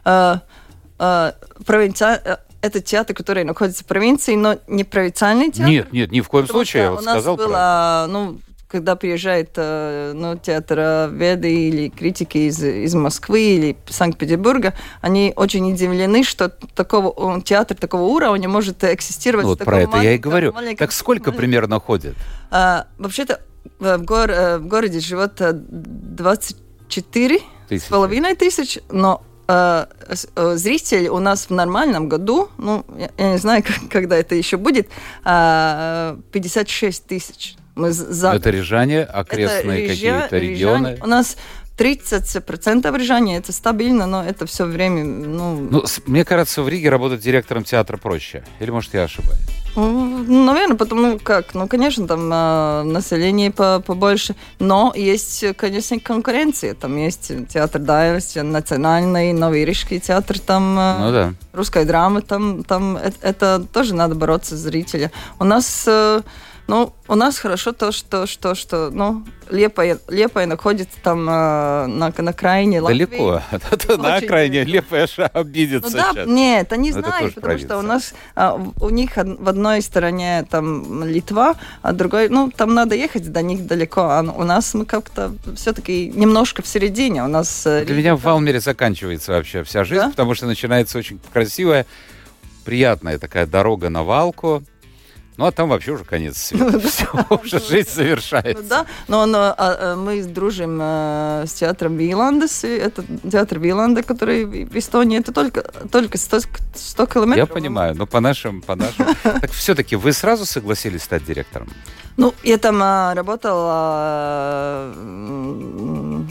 э, 0.04 0.36
э, 0.98 1.32
провинция, 1.66 2.20
э, 2.24 2.36
это 2.62 2.80
театр, 2.80 3.14
который 3.14 3.44
находится 3.44 3.84
в 3.84 3.86
провинции, 3.86 4.34
но 4.34 4.58
не 4.66 4.84
провинциальный 4.84 5.50
театр. 5.50 5.70
Нет, 5.70 5.92
нет, 5.92 6.12
ни 6.12 6.20
в 6.20 6.28
коем 6.28 6.46
случае, 6.46 6.84
я 6.84 6.90
вот 6.90 7.00
у 7.00 7.04
нас 7.04 7.14
сказал 7.14 7.36
было, 7.36 8.06
ну, 8.08 8.38
когда 8.68 8.94
приезжает 8.94 9.50
э, 9.56 10.12
ну, 10.14 10.36
театроведы 10.36 11.52
или 11.52 11.88
критики 11.88 12.38
из, 12.38 12.62
из 12.62 12.94
Москвы 12.94 13.40
или 13.40 13.76
Санкт-Петербурга, 13.88 14.74
они 15.00 15.32
очень 15.34 15.72
удивлены, 15.72 16.22
что 16.22 16.48
такого, 16.48 17.38
э, 17.38 17.42
театр 17.42 17.76
такого 17.76 18.02
уровня 18.02 18.48
может 18.48 18.84
экзистировать. 18.84 19.44
Ну, 19.44 19.50
вот 19.50 19.58
про 19.64 19.80
это 19.82 19.96
я 19.98 20.14
и 20.14 20.18
говорю. 20.18 20.54
Так 20.78 20.92
сколько 20.92 21.32
примерно 21.32 21.80
ходит? 21.80 22.14
А, 22.50 22.86
Вообще-то 22.98 23.40
э, 23.80 23.96
в, 23.96 24.04
гор- 24.04 24.30
э, 24.30 24.58
в 24.58 24.66
городе 24.68 25.00
живет 25.00 25.40
э, 25.40 25.52
24 25.52 27.38
с 27.38 27.42
Тысячи. 27.68 27.90
половиной 27.90 28.36
тысяч, 28.36 28.78
но 28.90 29.22
э, 29.50 29.86
э, 30.36 30.56
зрителей 30.56 31.08
у 31.08 31.18
нас 31.18 31.46
в 31.46 31.50
нормальном 31.50 32.08
году, 32.08 32.48
ну, 32.58 32.84
я, 32.98 33.10
я 33.18 33.32
не 33.32 33.38
знаю, 33.38 33.62
как- 33.66 33.88
когда 33.90 34.16
это 34.16 34.34
еще 34.34 34.56
будет, 34.56 34.88
а, 35.24 36.18
56 36.32 37.06
тысяч. 37.06 37.56
Мы 37.76 37.92
за 37.92 38.32
Это 38.32 38.50
рижане, 38.50 39.02
окрестные 39.04 39.88
какие-то 39.88 40.36
регионы. 40.38 40.88
рижане. 40.88 41.02
У 41.02 41.06
нас 41.06 41.36
30% 41.78 42.98
рижане, 42.98 43.38
это 43.38 43.52
стабильно, 43.52 44.06
но 44.06 44.22
это 44.22 44.44
все 44.44 44.64
время, 44.66 45.04
ну, 45.04 45.56
Ну, 45.70 45.84
мне 46.06 46.24
кажется, 46.24 46.62
в 46.62 46.68
Риге 46.68 46.90
работать 46.90 47.20
директором 47.20 47.64
театра 47.64 47.96
проще. 47.96 48.44
Или, 48.60 48.70
может, 48.70 48.92
я 48.92 49.04
ошибаюсь? 49.04 49.40
Наверное, 49.76 50.76
потому 50.76 51.18
как, 51.18 51.54
ну, 51.54 51.68
конечно, 51.68 52.06
там 52.06 52.28
а, 52.32 52.82
население 52.82 53.50
по- 53.50 53.80
побольше, 53.80 54.34
но 54.58 54.92
есть, 54.96 55.44
конечно, 55.56 55.98
конкуренция. 56.00 56.74
Там 56.74 56.96
есть 56.96 57.30
театр 57.48 57.80
Дайвес, 57.80 58.34
национальный, 58.34 59.32
новый 59.32 59.64
рижский 59.64 60.00
театр, 60.00 60.38
там 60.38 60.76
а, 60.78 60.98
Ну 61.06 61.12
да. 61.12 61.34
русская 61.52 61.84
драма, 61.84 62.20
там, 62.22 62.64
там 62.64 62.96
это, 62.96 63.16
это 63.22 63.66
тоже 63.72 63.94
надо 63.94 64.14
бороться 64.14 64.56
за 64.56 64.68
зрителя. 64.70 65.10
У 65.38 65.44
нас, 65.44 65.84
э, 65.86 66.20
Ну, 66.70 66.92
у 67.08 67.16
нас 67.16 67.36
хорошо 67.36 67.72
то, 67.72 67.90
что, 67.90 68.28
что, 68.28 68.54
что 68.54 68.90
ну, 68.92 69.24
Лепая, 69.50 69.98
Лепая 70.06 70.46
находится 70.46 70.96
там 71.02 71.28
э, 71.28 71.86
на, 71.86 72.12
на 72.16 72.32
крайне 72.32 72.80
Далеко. 72.80 73.42
на 73.98 74.14
окраине 74.14 74.62
Лепая 74.62 75.08
обидится 75.32 75.90
ну, 75.90 75.96
да, 75.96 76.10
сейчас. 76.12 76.28
Нет, 76.28 76.72
они 76.72 76.92
Но 76.92 77.00
знают, 77.00 77.34
потому 77.34 77.42
провинция. 77.42 77.66
что 77.66 77.78
у 77.78 77.82
нас, 77.82 78.14
а, 78.36 78.54
у 78.80 78.90
них 78.90 79.16
в 79.16 79.48
одной 79.48 79.82
стороне 79.82 80.46
там 80.48 81.02
Литва, 81.02 81.56
а 81.82 81.92
другой, 81.92 82.28
ну, 82.28 82.52
там 82.56 82.72
надо 82.72 82.94
ехать 82.94 83.32
до 83.32 83.42
них 83.42 83.66
далеко, 83.66 84.02
а 84.02 84.20
у 84.22 84.44
нас 84.44 84.72
мы 84.72 84.84
как-то 84.84 85.34
все-таки 85.56 86.12
немножко 86.14 86.62
в 86.62 86.68
середине. 86.68 87.24
У 87.24 87.28
нас... 87.28 87.66
Э, 87.66 87.84
Для 87.84 87.96
меня 87.96 88.14
в 88.14 88.22
Валмере 88.22 88.60
заканчивается 88.60 89.32
вообще 89.32 89.64
вся 89.64 89.82
жизнь, 89.82 90.02
да? 90.02 90.10
потому 90.10 90.36
что 90.36 90.46
начинается 90.46 90.98
очень 90.98 91.18
красивая, 91.32 91.84
приятная 92.64 93.18
такая 93.18 93.46
дорога 93.46 93.88
на 93.88 94.04
Валку, 94.04 94.62
ну, 95.40 95.46
а 95.46 95.52
там 95.52 95.70
вообще 95.70 95.92
уже 95.92 96.04
конец 96.04 96.36
света. 96.48 96.78
Все, 96.80 97.06
уже 97.30 97.60
жизнь 97.60 97.90
завершается. 97.90 98.62
Да, 98.62 98.86
но 99.08 99.24
а, 99.26 99.96
мы 99.96 100.22
дружим 100.22 100.78
э, 100.82 101.44
с 101.46 101.54
театром 101.54 101.96
Виландес. 101.96 102.64
Это 102.64 103.02
театр 103.30 103.58
Виланда, 103.58 104.02
который 104.02 104.44
в 104.44 104.76
Эстонии. 104.76 105.18
Это 105.18 105.32
только, 105.32 105.62
только 105.90 106.18
100, 106.18 106.40
100 106.74 107.06
километров. 107.06 107.48
Я 107.48 107.54
понимаю, 107.54 107.96
но 107.96 108.06
по 108.06 108.20
нашим... 108.20 108.60
По 108.60 108.76
нашим... 108.76 109.06
Так 109.22 109.50
все-таки 109.52 109.96
вы 109.96 110.12
сразу 110.12 110.44
согласились 110.44 111.04
стать 111.04 111.24
директором? 111.24 111.70
Ну, 112.18 112.34
я 112.42 112.58
там 112.58 112.78
а, 112.82 113.14
работала, 113.14 114.92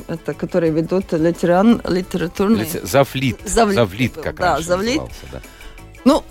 это, 0.07 0.35
которые 0.35 0.71
ведут 0.71 1.13
литеран, 1.13 1.81
литературные... 1.83 2.67
Завлит. 2.83 3.39
Завлит. 3.43 4.13
Как 4.13 4.35
да, 4.35 4.61
Завлит. 4.61 5.01
Ну, 6.05 6.23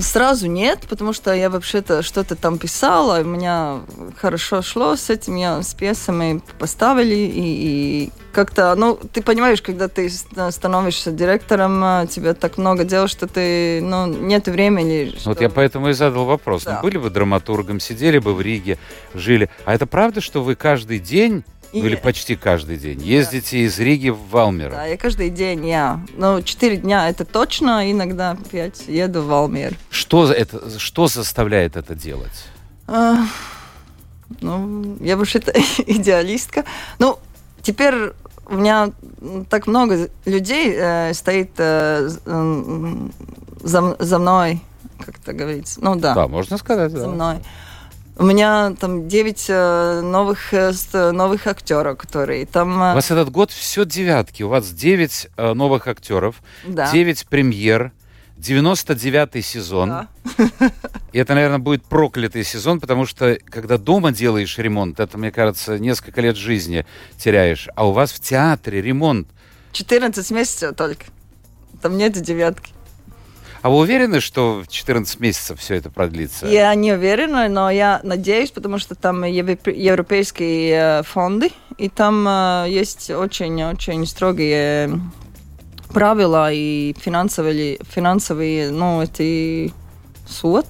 Сразу 0.00 0.46
нет, 0.46 0.80
потому 0.88 1.12
что 1.14 1.32
я 1.32 1.48
вообще-то 1.48 2.02
что-то 2.02 2.36
там 2.36 2.58
писала, 2.58 3.20
у 3.20 3.24
меня 3.24 3.80
хорошо 4.16 4.60
шло 4.60 4.94
с 4.94 5.08
этим, 5.08 5.36
я 5.36 5.62
с 5.62 5.72
пьесами 5.72 6.42
поставили, 6.58 7.14
и, 7.14 7.30
и 7.34 8.12
как-то, 8.32 8.74
ну, 8.74 8.96
ты 8.96 9.22
понимаешь, 9.22 9.62
когда 9.62 9.88
ты 9.88 10.10
становишься 10.10 11.12
директором, 11.12 11.82
а, 11.82 12.06
тебе 12.06 12.34
так 12.34 12.58
много 12.58 12.84
дел, 12.84 13.08
что 13.08 13.26
ты, 13.26 13.80
ну, 13.80 14.06
нет 14.06 14.48
времени. 14.48 15.14
Что... 15.18 15.30
Вот 15.30 15.40
я 15.40 15.48
поэтому 15.48 15.88
и 15.88 15.92
задал 15.94 16.26
вопрос. 16.26 16.64
Ну, 16.66 16.72
да. 16.72 16.76
Ну, 16.76 16.82
были 16.82 16.98
бы 16.98 17.08
драматургом, 17.08 17.80
сидели 17.80 18.18
бы 18.18 18.34
в 18.34 18.40
Риге, 18.42 18.78
жили. 19.14 19.48
А 19.64 19.74
это 19.74 19.86
правда, 19.86 20.20
что 20.20 20.42
вы 20.42 20.56
каждый 20.56 20.98
день 20.98 21.42
и... 21.72 21.80
Или 21.80 21.96
почти 21.96 22.36
каждый 22.36 22.76
день. 22.76 23.00
Ездите 23.02 23.58
из 23.60 23.78
Риги 23.78 24.08
в 24.08 24.18
Валмер. 24.30 24.70
Да, 24.70 24.86
я 24.86 24.96
каждый 24.96 25.30
день, 25.30 25.68
я. 25.68 26.00
Ну, 26.16 26.42
четыре 26.42 26.76
дня 26.76 27.08
это 27.08 27.24
точно, 27.24 27.90
иногда 27.90 28.36
пять 28.50 28.88
еду 28.88 29.22
в 29.22 29.26
Валмер. 29.26 29.74
Что, 29.90 30.30
это, 30.32 30.78
что 30.78 31.06
заставляет 31.06 31.76
это 31.76 31.94
делать? 31.94 32.46
А, 32.86 33.24
ну, 34.40 34.96
я 35.00 35.16
вообще-то 35.16 35.52
идеалистка. 35.86 36.64
Ну, 36.98 37.18
теперь 37.62 38.12
у 38.46 38.54
меня 38.54 38.90
так 39.48 39.66
много 39.66 40.08
людей 40.24 40.74
э, 40.76 41.14
стоит 41.14 41.52
э, 41.58 42.08
за, 43.62 43.96
за 43.98 44.18
мной, 44.18 44.60
как 44.98 45.18
это 45.18 45.32
говорится. 45.32 45.80
Ну, 45.82 45.94
да. 45.94 46.14
Да, 46.14 46.26
можно 46.26 46.58
сказать, 46.58 46.90
За 46.90 47.02
да. 47.02 47.08
мной. 47.08 47.36
У 48.20 48.22
меня 48.22 48.74
там 48.78 49.08
9 49.08 49.46
э, 49.48 50.00
новых, 50.02 50.52
э, 50.52 50.72
новых 51.10 51.46
актеров, 51.46 51.96
которые 51.96 52.44
там... 52.44 52.70
Э, 52.82 52.92
у 52.92 52.94
вас 52.96 53.10
этот 53.10 53.30
год 53.30 53.50
все 53.50 53.86
девятки. 53.86 54.42
У 54.42 54.50
вас 54.50 54.68
9 54.72 55.28
новых 55.54 55.88
актеров, 55.88 56.42
да. 56.66 56.92
9 56.92 57.26
премьер, 57.28 57.92
99-й 58.36 59.40
сезон. 59.40 59.88
Да. 59.88 60.08
И 61.14 61.18
это, 61.18 61.32
наверное, 61.32 61.60
будет 61.60 61.82
проклятый 61.86 62.44
сезон, 62.44 62.78
потому 62.78 63.06
что 63.06 63.38
когда 63.46 63.78
дома 63.78 64.12
делаешь 64.12 64.58
ремонт, 64.58 65.00
это, 65.00 65.16
мне 65.16 65.32
кажется, 65.32 65.78
несколько 65.78 66.20
лет 66.20 66.36
жизни 66.36 66.84
теряешь. 67.16 67.70
А 67.74 67.88
у 67.88 67.92
вас 67.92 68.12
в 68.12 68.20
театре 68.20 68.82
ремонт. 68.82 69.28
14 69.72 70.30
месяцев 70.32 70.76
только. 70.76 71.06
Там 71.80 71.96
нет 71.96 72.12
девятки. 72.20 72.74
А 73.62 73.68
вы 73.68 73.76
уверены, 73.76 74.20
что 74.20 74.62
в 74.62 74.68
14 74.68 75.20
месяцев 75.20 75.60
все 75.60 75.74
это 75.74 75.90
продлится? 75.90 76.46
Я 76.46 76.74
не 76.74 76.92
уверена, 76.92 77.48
но 77.48 77.70
я 77.70 78.00
надеюсь, 78.02 78.50
потому 78.50 78.78
что 78.78 78.94
там 78.94 79.22
европейские 79.24 81.00
э, 81.00 81.02
фонды, 81.02 81.50
и 81.76 81.88
там 81.90 82.26
э, 82.26 82.66
есть 82.68 83.10
очень-очень 83.10 84.06
строгие 84.06 84.98
правила 85.92 86.50
и 86.52 86.94
финансовые, 86.98 87.78
финансовые 87.90 88.70
ну, 88.70 89.02
эти 89.02 89.74
суд, 90.26 90.66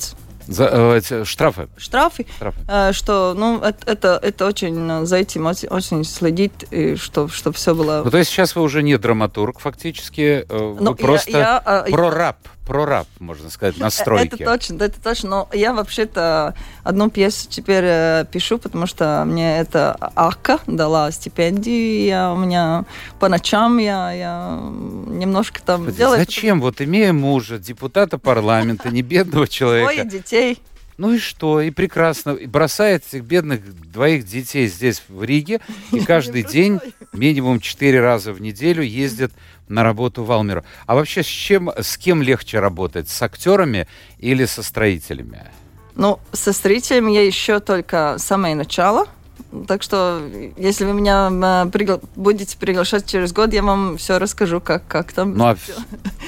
за, 0.50 0.64
э, 0.64 0.99
эти 0.99 1.25
штрафы. 1.25 1.68
Штрафы. 1.76 2.26
штрафы. 2.37 2.59
Э, 2.66 2.92
что, 2.92 3.35
ну, 3.37 3.61
это, 3.61 3.88
это, 3.88 4.20
это 4.20 4.47
очень, 4.47 5.06
за 5.06 5.16
этим 5.18 5.47
очень, 5.47 5.68
очень 5.68 6.04
следит, 6.04 6.64
и 6.73 6.97
что, 6.97 7.28
что 7.28 7.52
все 7.52 7.73
было... 7.73 8.02
Ну, 8.04 8.11
то 8.11 8.18
есть 8.18 8.30
сейчас 8.30 8.56
вы 8.56 8.62
уже 8.62 8.82
не 8.82 8.99
драматург, 8.99 9.61
фактически, 9.61 10.44
э, 10.49 10.56
вы 10.56 10.82
ну, 10.82 10.94
просто 10.97 11.30
я, 11.30 11.62
я, 11.64 11.85
прораб 11.92 12.38
прораб, 12.70 13.08
можно 13.18 13.50
сказать, 13.50 13.78
настройки. 13.78 14.34
Это 14.34 14.44
точно, 14.44 14.84
это 14.84 15.02
точно. 15.02 15.28
Но 15.28 15.48
я 15.52 15.72
вообще-то 15.72 16.54
одну 16.84 17.10
пьесу 17.10 17.48
теперь 17.48 17.82
э, 17.84 18.24
пишу, 18.30 18.58
потому 18.58 18.86
что 18.86 19.24
мне 19.26 19.58
это 19.58 19.94
АКА 20.14 20.60
дала 20.68 21.10
стипендию. 21.10 22.04
Я, 22.04 22.32
у 22.32 22.36
меня 22.36 22.84
по 23.18 23.28
ночам 23.28 23.78
я, 23.78 24.12
я 24.12 24.60
немножко 24.62 25.60
там 25.60 25.80
Господи, 25.80 25.98
делаю. 25.98 26.18
Зачем? 26.20 26.60
Вот 26.60 26.80
имея 26.80 27.12
мужа, 27.12 27.58
депутата 27.58 28.18
парламента, 28.18 28.88
не 28.90 29.02
бедного 29.02 29.48
человека. 29.48 29.92
Двое 29.92 30.08
детей. 30.08 30.62
Ну 31.00 31.14
и 31.14 31.19
что? 31.19 31.62
И 31.62 31.71
прекрасно. 31.71 32.33
И 32.33 32.45
бросает 32.45 33.02
этих 33.09 33.25
бедных 33.25 33.62
двоих 33.90 34.26
детей 34.26 34.66
здесь, 34.66 35.02
в 35.09 35.25
Риге, 35.25 35.62
и 35.92 36.00
каждый 36.04 36.42
день 36.42 36.78
минимум 37.14 37.59
четыре 37.59 38.00
раза 38.00 38.35
в 38.35 38.42
неделю 38.42 38.83
ездит 38.83 39.33
на 39.66 39.83
работу 39.83 40.25
в 40.25 40.30
Алмеру. 40.30 40.62
А 40.85 40.95
вообще 40.95 41.23
с 41.23 41.26
чем, 41.26 41.71
с 41.71 41.97
кем 41.97 42.21
легче 42.21 42.61
работать? 42.61 43.09
С 43.09 43.23
актерами 43.23 43.88
или 44.19 44.45
со 44.45 44.62
строителями? 44.62 45.47
Ну, 45.95 46.21
со 46.33 46.52
строителями 46.52 47.12
я 47.12 47.25
еще 47.25 47.61
только 47.61 48.16
самое 48.19 48.54
начало– 48.54 49.09
так 49.68 49.82
что, 49.82 50.23
если 50.56 50.85
вы 50.85 50.92
меня 50.92 51.28
э, 51.28 51.68
пригла- 51.68 52.02
будете 52.16 52.56
приглашать 52.56 53.06
через 53.06 53.32
год, 53.32 53.52
я 53.52 53.62
вам 53.62 53.97
все 53.97 54.18
расскажу, 54.18 54.61
как, 54.61 54.87
как 54.87 55.12
там. 55.12 55.37
Ну, 55.37 55.44
а 55.44 55.56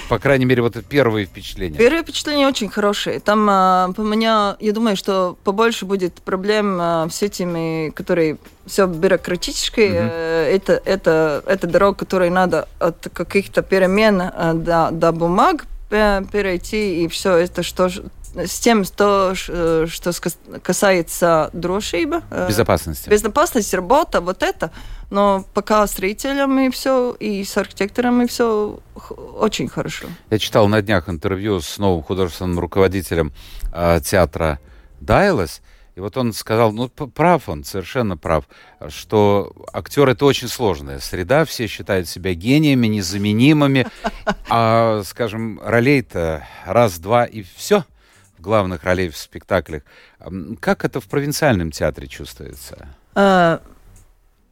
по 0.08 0.18
крайней 0.18 0.44
мере, 0.44 0.62
вот 0.62 0.76
это 0.76 0.84
первые 0.84 1.26
впечатления. 1.26 1.78
Первые 1.78 2.02
впечатления 2.02 2.46
очень 2.46 2.68
хорошие. 2.68 3.20
Там 3.20 3.48
э, 3.48 3.92
по 3.94 4.02
меня, 4.02 4.56
я 4.60 4.72
думаю, 4.72 4.96
что 4.96 5.36
побольше 5.44 5.86
будет 5.86 6.14
проблем 6.22 6.78
э, 6.80 7.08
с 7.10 7.22
этими, 7.22 7.90
которые 7.90 8.38
все 8.66 8.86
бюрократические. 8.86 9.90
Угу. 9.90 10.12
Это, 10.56 10.82
это, 10.84 11.42
это 11.46 11.66
дорога, 11.66 11.98
которой 11.98 12.30
надо 12.30 12.68
от 12.78 13.08
каких-то 13.12 13.62
перемен 13.62 14.18
до, 14.64 14.90
до 14.92 15.12
бумаг 15.12 15.66
перейти, 15.90 17.04
и 17.04 17.08
все 17.08 17.36
это, 17.36 17.62
что 17.62 17.90
с 18.34 18.60
тем, 18.60 18.84
что, 18.84 19.34
э, 19.48 19.86
что 19.88 20.12
касается 20.62 21.50
дрошиба. 21.52 22.22
Э, 22.30 22.48
безопасности. 22.48 23.08
Безопасность, 23.08 23.74
работа, 23.74 24.20
вот 24.20 24.42
это. 24.42 24.70
Но 25.10 25.44
пока 25.52 25.86
строителями 25.86 26.70
все, 26.70 27.12
и 27.12 27.44
с 27.44 27.56
архитекторами 27.56 28.26
все 28.26 28.80
очень 29.38 29.68
хорошо. 29.68 30.06
Я 30.30 30.38
читал 30.38 30.68
на 30.68 30.80
днях 30.80 31.08
интервью 31.08 31.60
с 31.60 31.78
новым 31.78 32.02
художественным 32.02 32.58
руководителем 32.58 33.32
э, 33.72 34.00
театра 34.02 34.58
Дайлес, 35.00 35.60
и 35.94 36.00
вот 36.00 36.16
он 36.16 36.32
сказал, 36.32 36.72
ну, 36.72 36.88
прав 36.88 37.50
он, 37.50 37.64
совершенно 37.64 38.16
прав, 38.16 38.44
что 38.88 39.52
актер 39.74 40.08
это 40.08 40.24
очень 40.24 40.48
сложная 40.48 41.00
среда, 41.00 41.44
все 41.44 41.66
считают 41.66 42.08
себя 42.08 42.32
гениями, 42.32 42.86
незаменимыми, 42.86 43.86
а, 44.48 45.02
скажем, 45.04 45.60
ролей-то 45.62 46.46
раз-два 46.64 47.26
и 47.26 47.44
все 47.56 47.84
главных 48.42 48.84
ролей 48.84 49.08
в 49.08 49.16
спектаклях. 49.16 49.82
Как 50.60 50.84
это 50.84 51.00
в 51.00 51.06
провинциальном 51.06 51.70
театре 51.70 52.08
чувствуется? 52.08 52.88
А, 53.14 53.62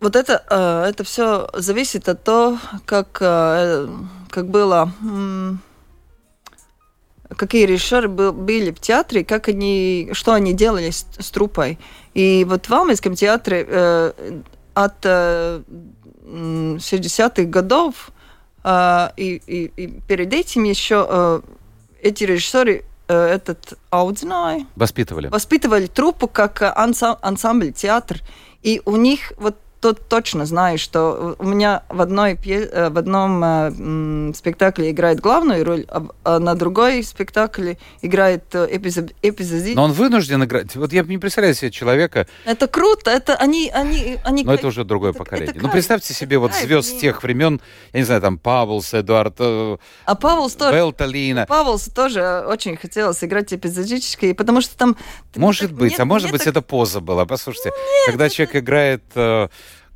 вот 0.00 0.16
это, 0.16 0.42
а, 0.48 0.88
это 0.88 1.04
все 1.04 1.50
зависит 1.52 2.08
от 2.08 2.24
того, 2.24 2.58
как, 2.86 3.18
а, 3.20 3.86
как 4.30 4.48
было, 4.48 4.90
какие 7.36 7.66
режиссеры 7.66 8.08
были 8.08 8.70
в 8.70 8.80
театре, 8.80 9.22
как 9.24 9.48
они, 9.48 10.08
что 10.12 10.32
они 10.32 10.54
делали 10.54 10.88
с, 10.90 11.06
с 11.18 11.30
трупой. 11.30 11.78
И 12.14 12.46
вот 12.48 12.66
в 12.68 12.72
Алмейском 12.72 13.14
театре 13.14 13.66
э, 13.68 14.12
от 14.74 15.04
60-х 15.04 17.44
годов 17.44 18.10
и, 18.66 19.42
и, 19.46 19.72
и 19.76 19.86
перед 20.06 20.32
этим 20.32 20.64
еще 20.64 21.42
эти 22.02 22.24
режиссеры 22.24 22.82
Э, 22.82 22.89
этот 23.12 23.78
ауdzināja. 23.90 24.66
Воспитывали. 24.76 25.28
Воспитывали 25.28 25.86
труппу 25.86 26.28
как 26.28 26.62
ансамбль, 26.62 27.72
театр. 27.72 28.20
И 28.62 28.80
у 28.84 28.96
них 28.96 29.32
вот 29.38 29.56
то, 29.80 29.94
точно 29.94 30.44
знаю, 30.46 30.78
что 30.78 31.36
у 31.38 31.44
меня 31.44 31.82
в, 31.88 32.00
одной, 32.00 32.34
в 32.36 32.98
одном 32.98 33.42
э, 33.44 34.32
спектакле 34.34 34.90
играет 34.90 35.20
главную 35.20 35.64
роль, 35.64 35.86
а, 35.88 36.06
а 36.24 36.38
на 36.38 36.54
другой 36.54 37.02
спектакле 37.02 37.78
играет 38.02 38.54
эпизод, 38.54 39.12
эпизод. 39.22 39.74
Но 39.74 39.84
он 39.84 39.92
вынужден 39.92 40.44
играть. 40.44 40.76
Вот 40.76 40.92
я 40.92 41.02
не 41.02 41.18
представляю 41.18 41.54
себе 41.54 41.70
человека. 41.70 42.26
Это 42.44 42.68
круто, 42.68 43.10
это 43.10 43.34
они, 43.36 43.70
они, 43.70 44.18
они. 44.24 44.44
Но 44.44 44.54
это 44.54 44.66
уже 44.66 44.84
другое 44.84 45.10
это, 45.10 45.18
поколение. 45.18 45.54
Это 45.54 45.62
ну 45.62 45.70
представьте 45.70 46.12
себе 46.12 46.38
вот 46.38 46.52
звезд 46.52 46.90
с 46.90 47.00
тех 47.00 47.22
времен, 47.22 47.60
я 47.92 48.00
не 48.00 48.04
знаю, 48.04 48.20
там 48.20 48.38
Павлс, 48.38 48.92
Эдуард. 48.92 49.36
А 49.40 49.78
Павлс 50.14 50.54
тоже. 50.54 50.76
Белталина. 50.76 51.46
Павлс 51.46 51.84
тоже 51.84 52.44
очень 52.46 52.76
хотел 52.76 53.14
сыграть 53.14 53.52
эпизодически, 53.52 54.34
потому 54.34 54.60
что 54.60 54.76
там. 54.76 54.96
Может 55.36 55.72
быть, 55.72 55.92
нет, 55.92 56.00
а 56.00 56.04
может 56.04 56.30
быть 56.30 56.40
так... 56.40 56.48
это 56.48 56.62
поза 56.62 57.00
была. 57.00 57.24
Послушайте, 57.24 57.70
нет, 57.70 58.06
когда 58.06 58.26
это... 58.26 58.34
человек 58.34 58.56
играет 58.56 59.02
э, 59.14 59.48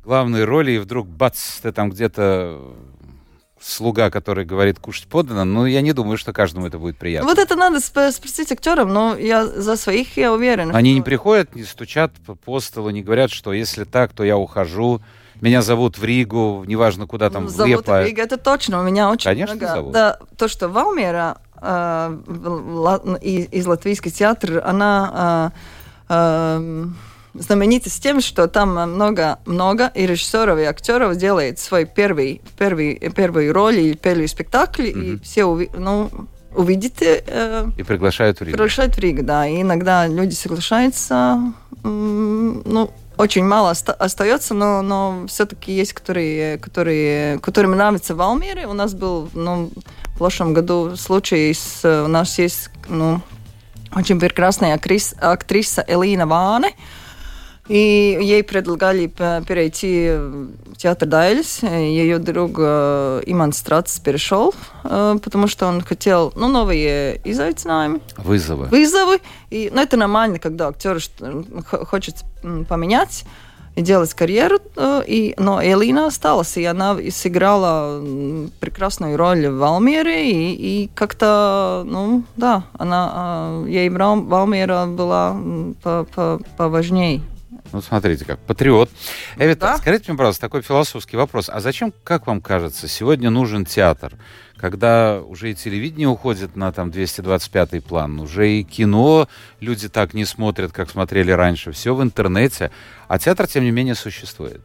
главные 0.05 0.45
роли, 0.45 0.73
и 0.73 0.77
вдруг 0.77 1.07
бац, 1.07 1.59
ты 1.61 1.71
там 1.71 1.89
где-то 1.89 2.61
слуга, 3.59 4.11
который 4.11 4.45
говорит 4.45 4.79
кушать 4.79 5.07
подано, 5.07 5.43
ну, 5.43 5.65
я 5.65 5.81
не 5.81 5.93
думаю, 5.93 6.17
что 6.17 6.33
каждому 6.33 6.67
это 6.67 6.77
будет 6.77 6.97
приятно. 6.97 7.27
Вот 7.27 7.39
это 7.39 7.55
надо 7.55 7.77
сп- 7.77 8.11
спросить 8.11 8.51
актерам, 8.51 8.93
но 8.93 9.17
я 9.17 9.45
за 9.47 9.75
своих 9.75 10.15
я 10.17 10.31
уверена. 10.31 10.77
Они 10.77 10.91
что... 10.91 10.95
не 10.95 11.01
приходят, 11.01 11.55
не 11.55 11.63
стучат 11.63 12.11
по 12.45 12.59
столу, 12.59 12.91
не 12.91 13.01
говорят, 13.01 13.31
что 13.31 13.53
если 13.53 13.83
так, 13.83 14.13
то 14.13 14.23
я 14.23 14.37
ухожу. 14.37 15.01
Меня 15.41 15.61
зовут 15.61 15.97
в 15.97 16.03
Ригу, 16.03 16.63
неважно 16.65 17.07
куда 17.07 17.29
там, 17.29 17.49
зовут 17.49 17.65
в 17.65 17.87
Лепо. 17.87 18.01
в 18.01 18.05
Ригу, 18.05 18.21
это 18.21 18.37
точно, 18.37 18.79
у 18.79 18.83
меня 18.83 19.09
очень 19.09 19.25
Конечно, 19.25 19.55
много. 19.55 19.73
Зовут. 19.73 19.91
Да, 19.91 20.19
то, 20.37 20.47
что 20.47 20.69
Валмера 20.69 21.37
э, 21.61 22.19
из 23.51 23.65
Латвийский 23.65 24.11
театр, 24.11 24.61
она 24.63 25.51
э, 26.07 26.13
э, 26.13 26.85
знаменита 27.39 27.89
с 27.89 27.99
тем, 27.99 28.21
что 28.21 28.47
там 28.47 28.71
много-много 28.93 29.91
и 29.93 30.05
режиссеров, 30.05 30.59
и 30.59 30.63
актеров 30.63 31.15
делает 31.17 31.59
свой 31.59 31.85
первый, 31.85 32.41
первый, 32.57 32.95
первый 33.15 33.51
роль 33.51 33.75
или 33.79 33.93
первый 33.95 34.27
спектакль, 34.27 34.87
mm-hmm. 34.87 35.15
и 35.15 35.19
все 35.23 35.45
ну, 35.77 36.09
увидите... 36.55 37.23
Э, 37.27 37.67
и 37.77 37.83
приглашают 37.83 38.39
в 38.39 38.43
Ригу. 38.43 38.57
Приглашают 38.57 38.95
в 38.95 38.99
Ригу, 38.99 39.23
да. 39.23 39.47
И 39.47 39.61
иногда 39.61 40.07
люди 40.07 40.33
соглашаются, 40.33 41.53
ну, 41.83 42.91
очень 43.17 43.45
мало 43.45 43.71
оста- 43.71 43.93
остается, 43.93 44.53
но, 44.53 44.81
но 44.81 45.25
все-таки 45.27 45.73
есть, 45.73 45.93
которые, 45.93 46.57
которые, 46.57 47.39
которым 47.39 47.71
нравится 47.71 48.15
в. 48.15 48.21
У 48.21 48.73
нас 48.73 48.93
был 48.93 49.29
ну, 49.33 49.71
в 50.15 50.17
прошлом 50.17 50.53
году 50.53 50.95
случай, 50.95 51.53
с, 51.53 51.83
у 51.85 52.07
нас 52.07 52.37
есть 52.39 52.69
ну, 52.89 53.21
очень 53.95 54.19
прекрасная 54.19 54.75
актриса, 54.75 55.15
актриса 55.19 55.85
Элина 55.87 56.27
Ване, 56.27 56.73
и 57.67 58.17
ей 58.21 58.43
предлагали 58.43 59.07
перейти 59.07 60.11
в 60.75 60.77
театр 60.77 61.07
Дайлис. 61.07 61.63
Ее 61.63 62.19
друг 62.19 62.57
э, 62.57 63.21
Иман 63.25 63.53
Страц 63.53 63.99
перешел, 63.99 64.53
э, 64.83 65.17
потому 65.23 65.47
что 65.47 65.65
он 65.65 65.81
хотел 65.81 66.31
ну, 66.35 66.47
новые 66.47 67.19
изайцинājumi. 67.23 68.01
Вызовы. 68.17 68.67
Вызовы. 68.67 69.19
И, 69.49 69.71
ну, 69.73 69.81
это 69.81 69.97
нормально, 69.97 70.37
когда 70.37 70.67
актер 70.67 70.99
хочет 71.87 72.23
поменять 72.69 73.25
и 73.75 73.81
делать 73.81 74.13
карьеру. 74.13 74.59
Э, 74.75 75.01
и, 75.07 75.33
но 75.39 75.63
Элина 75.63 76.05
осталась, 76.05 76.57
и 76.57 76.65
она 76.65 76.97
сыграла 77.09 77.99
прекрасную 78.59 79.17
роль 79.17 79.47
в 79.47 79.57
Валмере, 79.57 80.29
и, 80.29 80.83
и 80.83 80.89
как-то, 80.93 81.83
ну, 81.83 82.23
да, 82.35 82.63
она, 82.77 83.63
ей 83.67 83.89
Валмера 83.89 84.85
была 84.85 85.35
поважнее. 86.57 87.21
Ну, 87.71 87.81
смотрите, 87.81 88.25
как 88.25 88.39
патриот. 88.39 88.89
Эвита, 89.37 89.61
да? 89.61 89.77
скажите 89.77 90.11
мне, 90.11 90.17
пожалуйста, 90.17 90.41
такой 90.41 90.61
философский 90.61 91.17
вопрос. 91.17 91.49
А 91.49 91.59
зачем, 91.59 91.93
как 92.03 92.27
вам 92.27 92.41
кажется, 92.41 92.87
сегодня 92.87 93.29
нужен 93.29 93.65
театр? 93.65 94.13
Когда 94.57 95.21
уже 95.21 95.51
и 95.51 95.55
телевидение 95.55 96.07
уходит 96.07 96.55
на 96.55 96.71
там 96.71 96.89
225-й 96.89 97.81
план, 97.81 98.19
уже 98.19 98.49
и 98.49 98.63
кино 98.63 99.27
люди 99.59 99.89
так 99.89 100.13
не 100.13 100.25
смотрят, 100.25 100.71
как 100.71 100.89
смотрели 100.89 101.31
раньше, 101.31 101.71
все 101.71 101.93
в 101.93 102.01
интернете, 102.01 102.71
а 103.07 103.19
театр, 103.19 103.47
тем 103.47 103.63
не 103.63 103.71
менее, 103.71 103.95
существует. 103.95 104.61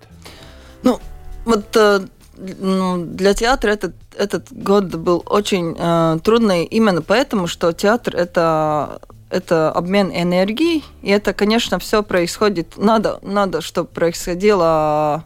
Ну, 0.83 1.00
вот 1.45 1.76
э, 1.76 2.07
ну, 2.37 3.04
для 3.04 3.35
театра 3.35 3.71
этот, 3.71 3.95
этот 4.16 4.52
год 4.52 4.95
был 4.95 5.23
очень 5.26 5.76
э, 5.78 6.19
трудный 6.23 6.64
именно 6.64 7.02
поэтому, 7.02 7.47
что 7.47 7.73
театр 7.73 8.14
это 8.16 9.00
это 9.30 9.70
обмен 9.70 10.10
энергией, 10.12 10.84
и 11.02 11.10
это, 11.10 11.32
конечно, 11.32 11.78
все 11.78 12.02
происходит, 12.02 12.76
надо, 12.76 13.18
надо, 13.22 13.60
чтобы 13.60 13.88
происходило, 13.88 15.25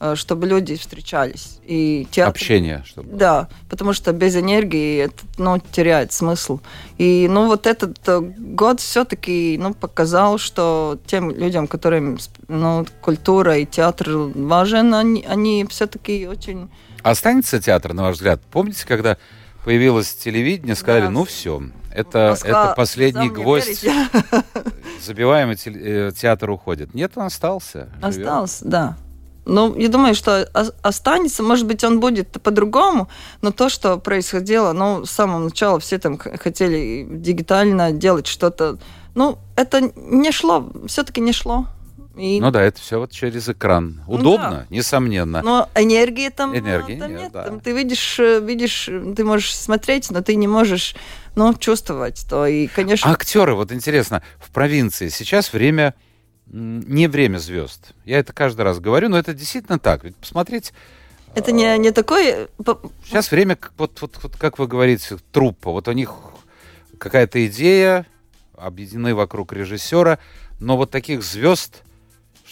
э, 0.00 0.14
чтобы 0.16 0.46
люди 0.46 0.76
встречались. 0.76 1.60
И 1.64 2.06
театр, 2.10 2.32
Общение. 2.32 2.82
Чтобы... 2.84 3.10
Да, 3.12 3.48
потому 3.70 3.92
что 3.92 4.12
без 4.12 4.36
энергии 4.36 5.04
это 5.04 5.22
ну, 5.38 5.58
теряет 5.72 6.12
смысл. 6.12 6.60
И 6.98 7.28
ну, 7.30 7.46
вот 7.46 7.66
этот 7.66 7.96
э, 8.08 8.20
год 8.20 8.80
все-таки 8.80 9.56
ну, 9.58 9.72
показал, 9.72 10.38
что 10.38 10.98
тем 11.06 11.30
людям, 11.30 11.68
которым 11.68 12.18
ну, 12.48 12.84
культура 13.00 13.58
и 13.58 13.66
театр 13.66 14.10
важен, 14.34 14.94
они, 14.94 15.24
они 15.28 15.64
все-таки 15.70 16.26
очень... 16.26 16.68
Останется 17.02 17.60
театр, 17.60 17.92
на 17.92 18.02
ваш 18.02 18.16
взгляд? 18.16 18.40
Помните, 18.50 18.84
когда 18.86 19.16
появилось 19.64 20.14
телевидение, 20.14 20.74
сказали, 20.74 21.04
да. 21.04 21.10
ну 21.10 21.24
все, 21.24 21.62
это, 21.90 22.30
Москва, 22.30 22.64
это 22.66 22.74
последний 22.74 23.30
гвоздь. 23.30 23.86
Забиваемый 25.02 25.56
э, 25.64 26.12
театр 26.16 26.50
уходит. 26.50 26.94
Нет, 26.94 27.12
он 27.16 27.24
остался. 27.24 27.88
Остался, 28.02 28.58
живет. 28.60 28.70
да. 28.70 28.96
Ну, 29.46 29.76
я 29.76 29.88
думаю, 29.88 30.14
что 30.14 30.48
останется, 30.82 31.42
может 31.42 31.66
быть, 31.66 31.84
он 31.84 32.00
будет 32.00 32.40
по-другому, 32.42 33.08
но 33.42 33.50
то, 33.50 33.68
что 33.68 33.98
происходило, 33.98 34.72
ну, 34.72 35.04
с 35.04 35.10
самого 35.10 35.38
начала 35.38 35.78
все 35.80 35.98
там 35.98 36.18
хотели 36.18 37.06
дигитально 37.10 37.92
делать 37.92 38.26
что-то, 38.26 38.78
ну, 39.14 39.38
это 39.54 39.92
не 39.96 40.32
шло, 40.32 40.72
все-таки 40.86 41.20
не 41.20 41.32
шло. 41.32 41.66
И... 42.16 42.40
Ну 42.40 42.50
да, 42.50 42.62
это 42.62 42.80
все 42.80 42.98
вот 42.98 43.10
через 43.10 43.48
экран. 43.48 44.02
Ну 44.06 44.14
Удобно, 44.14 44.50
да. 44.50 44.66
несомненно. 44.70 45.42
Но 45.42 45.68
энергии 45.74 46.28
там, 46.28 46.56
энергии 46.56 46.98
там 46.98 47.10
нет. 47.10 47.20
нет. 47.20 47.32
Да. 47.32 47.44
Там 47.44 47.60
ты 47.60 47.72
видишь, 47.72 48.18
э, 48.20 48.40
видишь, 48.40 48.88
ты 49.16 49.24
можешь 49.24 49.54
смотреть, 49.54 50.10
но 50.10 50.22
ты 50.22 50.36
не 50.36 50.46
можешь 50.46 50.94
ну, 51.34 51.52
чувствовать. 51.54 52.24
То 52.28 52.46
и, 52.46 52.68
конечно... 52.68 53.10
Актеры, 53.10 53.54
вот 53.54 53.72
интересно, 53.72 54.22
в 54.38 54.50
провинции 54.50 55.08
сейчас 55.08 55.52
время 55.52 55.94
не 56.46 57.08
время 57.08 57.38
звезд. 57.38 57.94
Я 58.04 58.18
это 58.18 58.32
каждый 58.32 58.62
раз 58.62 58.78
говорю, 58.78 59.08
но 59.08 59.18
это 59.18 59.34
действительно 59.34 59.78
так. 59.78 60.04
Ведь 60.04 60.16
посмотреть... 60.16 60.72
Это 61.34 61.50
не, 61.50 61.76
не 61.78 61.90
такое... 61.90 62.48
Сейчас 63.04 63.32
время, 63.32 63.58
вот, 63.76 64.00
вот, 64.00 64.18
вот 64.22 64.36
как 64.36 64.58
вы 64.58 64.68
говорите, 64.68 65.16
труппа. 65.32 65.72
Вот 65.72 65.88
у 65.88 65.92
них 65.92 66.12
какая-то 66.98 67.44
идея, 67.46 68.06
объединены 68.56 69.16
вокруг 69.16 69.52
режиссера, 69.52 70.20
но 70.60 70.76
вот 70.76 70.90
таких 70.90 71.24
звезд 71.24 71.82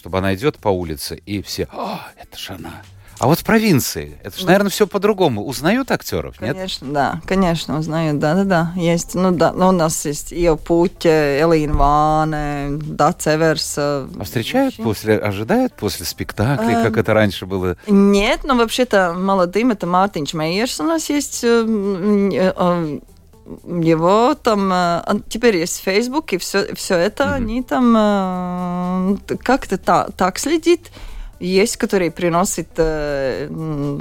чтобы 0.02 0.18
она 0.18 0.34
идет 0.34 0.58
по 0.58 0.68
улице, 0.68 1.14
и 1.14 1.42
все, 1.42 1.68
о, 1.70 2.00
это 2.20 2.36
же 2.36 2.54
она. 2.54 2.82
А 3.20 3.28
вот 3.28 3.38
в 3.38 3.44
провинции, 3.44 4.18
это 4.24 4.36
же, 4.36 4.46
наверное, 4.46 4.68
все 4.68 4.88
по-другому. 4.88 5.44
Узнают 5.44 5.92
актеров, 5.92 6.40
нет? 6.40 6.56
Конечно, 6.56 6.92
да, 6.92 7.20
конечно, 7.24 7.78
узнают, 7.78 8.18
да-да-да. 8.18 8.72
Есть, 8.74 9.14
ну 9.14 9.30
да, 9.30 9.52
ну, 9.52 9.68
у 9.68 9.70
нас 9.70 10.04
есть 10.06 10.32
Ио 10.32 10.56
Путя, 10.56 11.38
Элина 11.38 11.74
Ване, 11.74 12.78
да, 12.82 13.12
Цеверс. 13.12 13.74
А 13.78 14.08
встречают 14.24 14.74
после, 14.74 15.18
ожидают 15.18 15.74
после 15.74 16.04
спектакля, 16.04 16.80
а, 16.80 16.82
как 16.82 16.96
это 16.96 17.14
раньше 17.14 17.46
было? 17.46 17.76
Нет, 17.86 18.40
но 18.42 18.56
вообще-то 18.56 19.14
молодым 19.16 19.70
это 19.70 19.86
Мартинч 19.86 20.34
Мейерс 20.34 20.80
у 20.80 20.82
нас 20.82 21.08
есть 21.08 21.44
э, 21.44 21.64
э, 21.64 22.98
его 23.64 24.34
там 24.34 24.72
э, 24.72 25.02
теперь 25.28 25.56
есть 25.56 25.82
Facebook 25.82 26.32
и 26.32 26.38
все, 26.38 26.74
все 26.74 26.96
это, 26.96 27.24
mm-hmm. 27.24 27.34
они 27.34 27.62
там 27.62 27.94
э, 27.96 29.36
как-то 29.42 29.78
та, 29.78 30.08
так 30.16 30.38
следит. 30.38 30.90
Есть, 31.40 31.76
которые 31.76 32.12
приносят 32.12 32.68
э, 32.76 33.48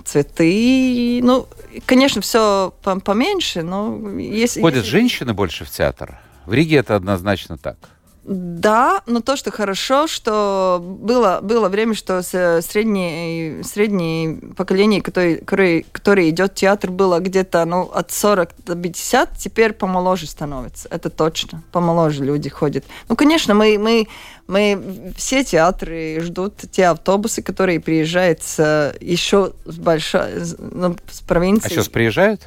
цветы. 0.06 1.22
Ну, 1.24 1.48
конечно, 1.88 2.22
все 2.22 2.72
поменьше, 2.82 3.64
но 3.64 3.98
есть. 4.20 4.62
Ходят 4.62 4.84
есть... 4.84 4.90
женщины 4.90 5.34
больше 5.34 5.66
в 5.66 5.72
театр. 5.72 6.20
В 6.46 6.54
Риге 6.54 6.78
это 6.78 6.96
однозначно 6.96 7.58
так. 7.58 7.78
Да, 8.24 9.02
но 9.08 9.20
то, 9.20 9.36
что 9.36 9.50
хорошо, 9.50 10.06
что 10.06 10.80
было, 10.80 11.40
было 11.42 11.70
время, 11.70 11.96
что 11.96 12.22
среднее, 12.22 13.64
среднее 13.64 14.38
поколение, 14.56 15.02
которое, 15.02 15.38
которое, 15.38 15.86
которое 15.92 16.30
идет 16.30 16.52
в 16.52 16.56
театр, 16.56 16.92
было 16.92 17.20
где-то 17.20 17.66
ну, 17.66 17.90
от 17.92 18.12
40 18.12 18.52
до 18.64 18.76
50, 18.76 19.38
теперь 19.38 19.74
помоложе 19.74 20.28
становится. 20.28 20.88
Это 20.92 21.10
точно. 21.10 21.64
Помоложе 21.72 22.24
люди 22.24 22.48
ходят. 22.48 22.86
Ну, 23.10 23.16
конечно, 23.16 23.56
мы, 23.56 23.80
мы, 23.80 24.08
мы 24.46 25.14
все 25.18 25.44
театры 25.44 26.20
ждут 26.22 26.58
те 26.72 26.88
автобусы, 26.88 27.42
которые 27.42 27.80
приезжают 27.80 28.44
с, 28.44 28.94
еще 29.02 29.54
с 29.66 29.78
большой, 29.78 30.44
ну, 30.60 30.96
с 31.10 31.22
провинции. 31.22 31.66
А 31.66 31.70
сейчас 31.70 31.90
приезжают? 31.90 32.42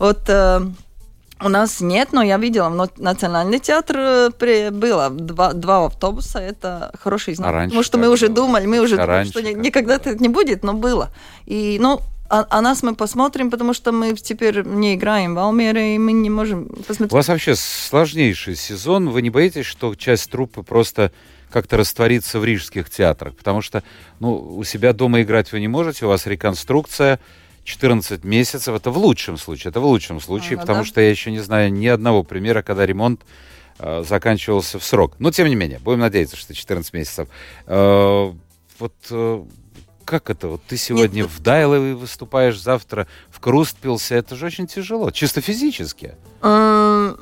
Вот 0.00 0.24
э, 0.26 0.60
У 1.44 1.48
нас 1.48 1.80
нет, 1.80 2.08
но 2.12 2.22
я 2.22 2.38
видела, 2.38 2.70
но 2.70 2.88
Национальный 2.96 3.58
театр 3.58 3.96
э, 3.98 4.30
при, 4.38 4.70
было 4.70 5.10
два, 5.10 5.52
два 5.52 5.84
автобуса, 5.84 6.38
это 6.38 6.90
хороший 6.98 7.34
знак. 7.34 7.50
А 7.50 7.52
раньше 7.52 7.70
Потому 7.70 7.82
что 7.84 7.98
мы 7.98 8.08
уже 8.08 8.26
было? 8.28 8.36
думали, 8.36 8.66
мы 8.66 8.80
уже 8.80 8.96
А 8.96 9.06
думали, 9.06 9.24
что 9.24 9.42
как 9.42 9.56
никогда 9.56 9.96
это 9.96 10.14
не 10.14 10.28
будет, 10.30 10.64
но 10.64 10.72
было. 10.72 11.10
И, 11.44 11.76
ну, 11.80 12.00
а, 12.30 12.46
а 12.48 12.62
нас 12.62 12.82
мы 12.82 12.94
посмотрим, 12.94 13.50
потому 13.50 13.74
что 13.74 13.92
мы 13.92 14.14
теперь 14.14 14.62
не 14.64 14.94
играем 14.94 15.34
в 15.34 15.38
Алмере, 15.38 15.96
и 15.96 15.98
мы 15.98 16.12
не 16.12 16.30
можем 16.30 16.62
У 16.70 16.82
посмотреть. 16.82 17.12
вас 17.12 17.28
вообще 17.28 17.54
сложнейший 17.56 18.56
сезон. 18.56 19.10
Вы 19.10 19.20
не 19.20 19.28
боитесь, 19.28 19.66
что 19.66 19.94
часть 19.94 20.30
труппы 20.30 20.62
просто 20.62 21.12
как-то 21.50 21.76
растворится 21.76 22.40
в 22.40 22.44
рижских 22.46 22.88
театрах? 22.88 23.36
Потому 23.36 23.60
что 23.60 23.82
ну, 24.18 24.34
у 24.34 24.64
себя 24.64 24.94
дома 24.94 25.20
играть 25.20 25.52
вы 25.52 25.60
не 25.60 25.68
можете, 25.68 26.06
у 26.06 26.08
вас 26.08 26.26
реконструкция, 26.26 27.20
14 27.64 28.24
месяцев. 28.24 28.74
Это 28.74 28.90
в 28.90 28.98
лучшем 28.98 29.36
случае, 29.38 29.70
это 29.70 29.80
в 29.80 29.84
лучшем 29.86 30.20
случае, 30.20 30.52
Ага, 30.52 30.60
потому 30.62 30.78
да. 30.80 30.84
что 30.84 31.00
я 31.00 31.10
еще 31.10 31.30
не 31.30 31.40
знаю 31.40 31.72
ни 31.72 31.86
одного 31.86 32.22
примера, 32.22 32.62
когда 32.62 32.86
ремонт 32.86 33.22
э, 33.78 34.04
заканчивался 34.06 34.78
в 34.78 34.84
срок. 34.84 35.14
Но, 35.18 35.30
тем 35.30 35.48
не 35.48 35.54
менее, 35.56 35.78
будем 35.78 36.00
надеяться, 36.00 36.36
что 36.36 36.54
14 36.54 36.92
месяцев. 36.92 37.28
Э, 37.66 38.32
вот 38.78 38.94
э, 39.10 39.44
как 40.04 40.28
это? 40.30 40.48
Вот 40.48 40.62
ты 40.68 40.76
сегодня 40.76 41.22
ну- 41.24 41.28
в 41.28 41.40
Дайлове 41.40 41.94
выступаешь, 41.94 42.60
завтра 42.60 43.06
в 43.30 43.40
Крустпилсе. 43.40 44.16
Это 44.16 44.36
же 44.36 44.46
очень 44.46 44.66
тяжело, 44.66 45.10
чисто 45.10 45.40
физически. 45.40 46.14
М, 46.42 47.18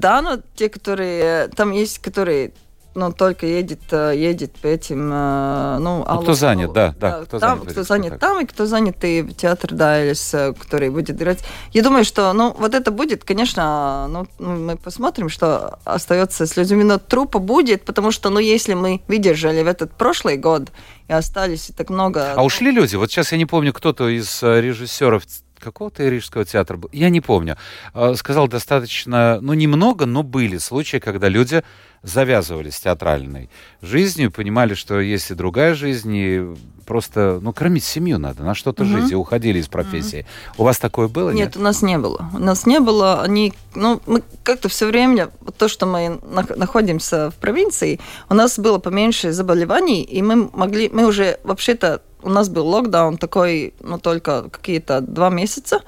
Да, 0.00 0.20
но 0.22 0.40
те, 0.56 0.68
которые... 0.68 1.48
Там 1.48 1.70
есть, 1.70 1.98
которые 2.00 2.52
ну, 2.94 3.12
только 3.12 3.46
едет, 3.46 3.80
э, 3.90 4.12
едет 4.16 4.52
по 4.52 4.66
этим, 4.66 5.10
э, 5.12 5.78
ну, 5.80 6.04
кто 6.22 6.34
занят, 6.34 6.72
да, 6.72 6.94
да, 6.98 7.22
кто 7.24 7.38
там, 7.38 7.58
занят 7.58 7.72
кто 7.72 7.82
занят 7.82 8.20
там, 8.20 8.40
и 8.40 8.46
кто 8.46 8.66
занят 8.66 9.04
и 9.04 9.22
в 9.22 9.34
театр 9.34 9.74
Дайлис, 9.74 10.34
э, 10.34 10.52
который 10.54 10.90
будет 10.90 11.16
играть. 11.16 11.40
Я 11.72 11.82
думаю, 11.82 12.04
что, 12.04 12.32
ну, 12.32 12.54
вот 12.58 12.74
это 12.74 12.90
будет, 12.90 13.24
конечно, 13.24 14.06
ну, 14.08 14.26
ну, 14.38 14.56
мы 14.56 14.76
посмотрим, 14.76 15.28
что 15.28 15.78
остается 15.84 16.46
с 16.46 16.56
людьми, 16.56 16.84
но 16.84 16.98
трупа 16.98 17.38
будет, 17.38 17.84
потому 17.84 18.12
что, 18.12 18.30
ну, 18.30 18.38
если 18.38 18.74
мы 18.74 19.02
выдержали 19.08 19.62
в 19.62 19.66
этот 19.66 19.92
прошлый 19.92 20.36
год 20.36 20.70
и 21.08 21.12
остались 21.12 21.70
и 21.70 21.72
так 21.72 21.90
много... 21.90 22.34
А 22.34 22.44
ушли 22.44 22.70
люди? 22.70 22.96
Вот 22.96 23.10
сейчас 23.10 23.32
я 23.32 23.38
не 23.38 23.46
помню, 23.46 23.72
кто-то 23.72 24.08
из 24.08 24.42
режиссеров 24.42 25.24
какого-то 25.64 26.08
рижского 26.08 26.44
театра 26.44 26.76
был, 26.76 26.90
я 26.92 27.08
не 27.08 27.20
помню, 27.20 27.56
э, 27.94 28.14
сказал 28.16 28.46
достаточно, 28.46 29.38
ну, 29.40 29.54
немного, 29.54 30.06
но 30.06 30.22
были 30.22 30.58
случаи, 30.58 30.98
когда 30.98 31.28
люди 31.28 31.64
завязывали 32.04 32.70
с 32.70 32.78
театральной 32.80 33.50
жизнью, 33.82 34.30
понимали, 34.30 34.74
что 34.74 35.00
есть 35.00 35.30
и 35.30 35.34
другая 35.34 35.74
жизнь, 35.74 36.14
и 36.14 36.42
просто, 36.86 37.38
ну, 37.40 37.52
кормить 37.54 37.82
семью 37.84 38.18
надо, 38.18 38.42
на 38.42 38.54
что-то 38.54 38.84
Мгм. 38.84 39.00
жить, 39.00 39.12
и 39.12 39.14
уходили 39.14 39.58
из 39.58 39.68
профессии. 39.68 40.26
У 40.58 40.64
вас 40.64 40.78
такое 40.78 41.08
было? 41.08 41.30
Нет, 41.30 41.56
у 41.56 41.60
нас 41.60 41.80
не 41.80 41.96
было. 41.96 42.28
У 42.34 42.38
нас 42.38 42.66
не 42.66 42.78
было. 42.78 43.22
Они, 43.22 43.54
ну, 43.74 44.02
мы 44.06 44.22
как-то 44.42 44.68
все 44.68 44.86
время, 44.86 45.30
то, 45.56 45.66
что 45.68 45.86
мы 45.86 46.20
нах- 46.22 46.56
находимся 46.56 47.30
в 47.30 47.34
провинции, 47.36 48.00
у 48.28 48.34
нас 48.34 48.58
было 48.58 48.78
поменьше 48.78 49.32
заболеваний, 49.32 50.02
и 50.02 50.20
мы 50.20 50.50
могли, 50.52 50.90
мы 50.90 51.06
уже, 51.06 51.38
вообще-то, 51.42 52.02
у 52.22 52.28
нас 52.28 52.50
был 52.50 52.66
локдаун 52.68 53.16
такой, 53.16 53.72
ну, 53.80 53.98
только 53.98 54.50
какие-то 54.50 55.00
два 55.00 55.30
месяца, 55.30 55.80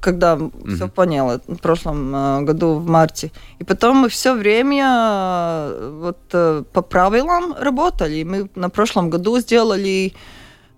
когда 0.00 0.38
все 0.66 0.88
поняло 0.88 1.40
в 1.46 1.56
прошлом 1.56 2.14
э, 2.14 2.40
году 2.42 2.74
в 2.74 2.86
марте. 2.86 3.30
И 3.58 3.64
потом 3.64 3.98
мы 3.98 4.08
все 4.08 4.34
время 4.34 4.86
э, 4.88 5.98
вот 6.00 6.18
э, 6.32 6.64
по 6.72 6.82
правилам 6.82 7.54
работали. 7.58 8.22
Мы 8.22 8.50
на 8.54 8.70
прошлом 8.70 9.10
году 9.10 9.38
сделали 9.38 10.14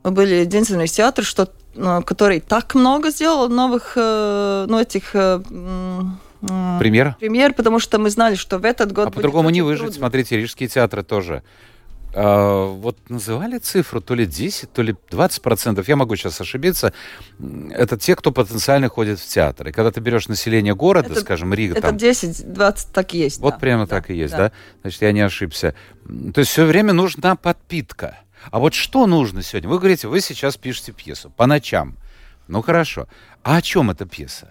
мы 0.05 0.13
были 0.13 0.37
единственный 0.37 0.87
театр, 0.87 1.25
что, 1.25 1.51
который 1.75 2.41
так 2.41 2.75
много 2.75 3.11
сделал 3.11 3.49
новых, 3.49 3.95
ну, 3.97 4.79
этих 4.79 5.11
Пример? 5.11 7.17
премьер, 7.19 7.53
потому 7.53 7.81
что 7.81 7.99
мы 7.99 8.11
знали, 8.11 8.37
что 8.37 8.59
в 8.59 8.65
этот 8.65 8.93
год 8.93 9.09
А 9.09 9.11
по-другому 9.11 9.51
не 9.51 9.61
выжить. 9.61 9.83
трудно. 9.83 9.99
Смотрите, 9.99 10.37
рижские 10.37 10.69
театры 10.69 11.03
тоже. 11.03 11.43
А, 12.14 12.66
вот 12.66 12.97
называли 13.11 13.59
цифру 13.59 14.01
то 14.01 14.14
ли 14.14 14.27
10, 14.27 14.73
то 14.73 14.83
ли 14.83 14.97
20 15.11 15.42
процентов. 15.42 15.88
Я 15.88 15.97
могу 15.97 16.16
сейчас 16.16 16.40
ошибиться. 16.40 16.92
Это 17.71 17.99
те, 17.99 18.16
кто 18.16 18.33
потенциально 18.33 18.88
ходит 18.88 19.21
в 19.21 19.27
театр. 19.27 19.68
И 19.68 19.73
когда 19.73 19.90
ты 19.90 20.01
берешь 20.01 20.29
население 20.29 20.75
города, 20.75 21.11
Это- 21.12 21.21
скажем, 21.21 21.53
Рига, 21.53 21.75
Это 21.75 21.88
там, 21.88 21.97
10-20 21.97 22.92
так 22.92 23.14
и 23.14 23.18
есть. 23.18 23.40
вот 23.40 23.55
да. 23.55 23.59
прямо 23.59 23.87
Да, 23.87 23.97
так 23.97 24.11
и 24.11 24.14
есть, 24.14 24.35
да. 24.35 24.53
Значит, 24.83 25.03
я 25.03 25.12
не 25.12 25.21
ошибся. 25.21 25.75
То 26.35 26.40
есть 26.40 26.51
все 26.51 26.64
время 26.64 26.92
нужна 26.92 27.37
подпитка. 27.37 28.18
А 28.51 28.59
вот 28.59 28.73
что 28.73 29.07
нужно 29.07 29.42
сегодня? 29.42 29.68
Вы 29.68 29.79
говорите, 29.79 30.09
вы 30.09 30.21
сейчас 30.21 30.57
пишете 30.57 30.92
пьесу 30.92 31.31
по 31.31 31.47
ночам. 31.47 31.97
Ну 32.47 32.62
хорошо. 32.62 33.07
А 33.42 33.57
о 33.57 33.62
чем 33.62 33.90
эта 33.90 34.07
пьеса? 34.07 34.49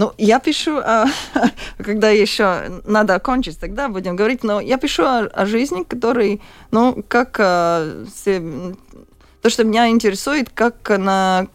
Ну, 0.00 0.14
я 0.16 0.38
пишу, 0.40 0.78
а, 0.78 1.04
когда 1.84 2.08
еще 2.08 2.80
надо 2.84 3.14
окончить, 3.16 3.60
тогда 3.60 3.88
будем 3.90 4.16
говорить, 4.16 4.42
но 4.42 4.58
я 4.58 4.78
пишу 4.78 5.02
о, 5.04 5.26
о 5.26 5.44
жизни, 5.44 5.82
которой, 5.82 6.40
ну, 6.70 7.04
как 7.06 7.36
а, 7.38 8.06
се- 8.24 8.74
то, 9.42 9.50
что 9.50 9.64
меня 9.64 9.90
интересует, 9.90 10.48
как 10.48 10.88
на 10.88 11.48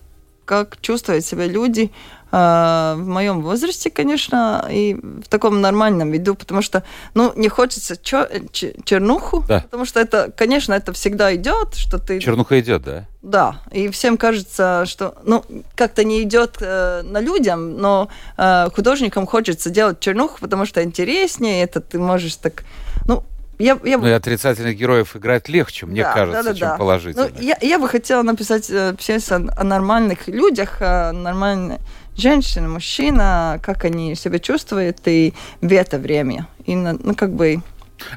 как 0.45 0.79
чувствуют 0.79 1.25
себя 1.25 1.47
люди 1.47 1.89
а, 2.24 2.24
в 2.39 3.03
моем 3.07 3.41
возрасте, 3.41 3.89
конечно, 3.89 4.67
и 4.69 4.93
в 4.95 5.27
таком 5.29 5.61
нормальном 5.61 6.11
виду, 6.11 6.35
потому 6.35 6.61
что, 6.61 6.83
ну, 7.13 7.31
не 7.35 7.47
хочется 7.49 7.95
чё- 7.95 8.27
ч- 8.51 8.73
чернуху, 8.83 9.43
Да. 9.47 9.61
потому 9.61 9.85
что 9.85 9.99
это, 9.99 10.31
конечно, 10.35 10.73
это 10.73 10.91
всегда 10.93 11.33
идет, 11.35 11.75
что 11.75 11.97
ты 11.97 12.19
Чернуха 12.19 12.59
идет, 12.59 12.83
да? 12.83 13.05
да, 13.21 13.61
и 13.71 13.87
всем 13.89 14.17
кажется, 14.17 14.83
что, 14.85 15.15
ну, 15.23 15.43
как-то 15.75 16.03
не 16.03 16.21
идет 16.23 16.57
э, 16.59 17.01
на 17.03 17.19
людям, 17.21 17.77
но 17.77 18.09
э, 18.37 18.67
художникам 18.75 19.25
хочется 19.27 19.69
делать 19.69 19.99
чернуху, 19.99 20.39
потому 20.41 20.65
что 20.65 20.83
интереснее, 20.83 21.63
это 21.63 21.79
ты 21.79 21.99
можешь 21.99 22.35
так, 22.35 22.63
ну, 23.07 23.23
я, 23.57 23.77
я 23.85 23.97
Ну 23.97 24.07
и 24.07 24.11
отрицательных 24.11 24.75
героев 24.75 25.15
играть 25.15 25.47
легче, 25.47 25.85
мне 25.85 26.01
Да, 26.03 26.11
кажется, 26.13 26.43
да, 26.43 26.49
да, 26.51 26.55
чем 26.59 26.67
да. 26.67 26.75
положительных. 26.77 27.31
Ну, 27.35 27.41
я, 27.41 27.57
я 27.61 27.79
бы 27.79 27.87
хотела 27.87 28.21
написать 28.21 28.69
э, 28.69 28.93
пьесу 28.99 29.35
о, 29.35 29.61
о 29.61 29.63
нормальных 29.63 30.27
людях, 30.27 30.81
о 30.81 31.13
нормальной 31.13 31.77
женщине, 32.17 32.67
мужчина, 32.67 33.59
как 33.61 33.85
они 33.85 34.15
себя 34.15 34.39
чувствуют 34.39 34.99
и 35.05 35.33
в 35.61 35.71
это 35.71 35.97
время. 35.97 36.47
И, 36.65 36.75
ну, 36.75 37.15
как 37.15 37.33
бы, 37.33 37.61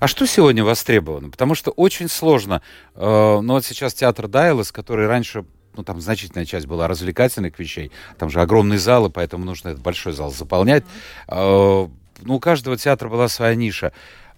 А 0.01 0.09
что 0.09 0.27
сегодня 0.27 0.65
востребовано? 0.65 1.31
Потому 1.31 1.55
что 1.55 1.71
очень 1.71 2.09
сложно. 2.09 2.63
э, 2.95 3.41
ну 3.43 3.55
вот 3.55 3.65
сейчас 3.65 3.95
театр 3.95 4.29
Дайлас, 4.29 4.73
который 4.73 5.07
раньше 5.07 5.45
ну, 5.77 5.85
там 5.85 6.01
значительная 6.01 6.45
часть 6.45 6.67
была 6.67 6.89
развлекательных 6.89 7.59
вещей. 7.59 7.93
Там 8.19 8.31
же 8.31 8.41
огромные 8.41 8.81
залы, 8.81 9.11
поэтому 9.11 9.45
нужно 9.45 9.69
этот 9.69 9.83
большой 9.83 10.13
зал 10.13 10.33
заполнять. 10.33 10.85
Э, 11.29 11.87
ну, 12.23 12.35
у 12.35 12.41
каждого 12.41 12.77
театра 12.77 13.09
была 13.09 13.29
своя 13.29 13.55
ниша. 13.55 13.93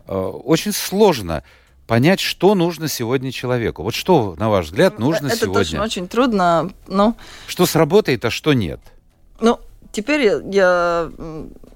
Э, 0.07 0.14
очень 0.14 0.73
сложно 0.73 1.42
понять, 1.87 2.20
что 2.20 2.55
нужно 2.55 2.88
сегодня 2.88 3.33
человеку. 3.33 3.83
Вот 3.83 3.94
что, 3.94 4.37
на 4.38 4.49
ваш 4.51 4.66
взгляд, 4.66 4.99
нужно 4.99 5.29
это 5.29 5.37
сегодня? 5.37 5.55
точно 5.55 5.83
очень 5.83 6.07
трудно, 6.09 6.70
но 6.87 7.16
Что 7.49 7.66
сработает, 7.66 8.25
а 8.25 8.31
что 8.31 8.53
нет? 8.53 8.81
Ну, 9.40 9.59
теперь 9.92 10.42
я, 10.50 11.11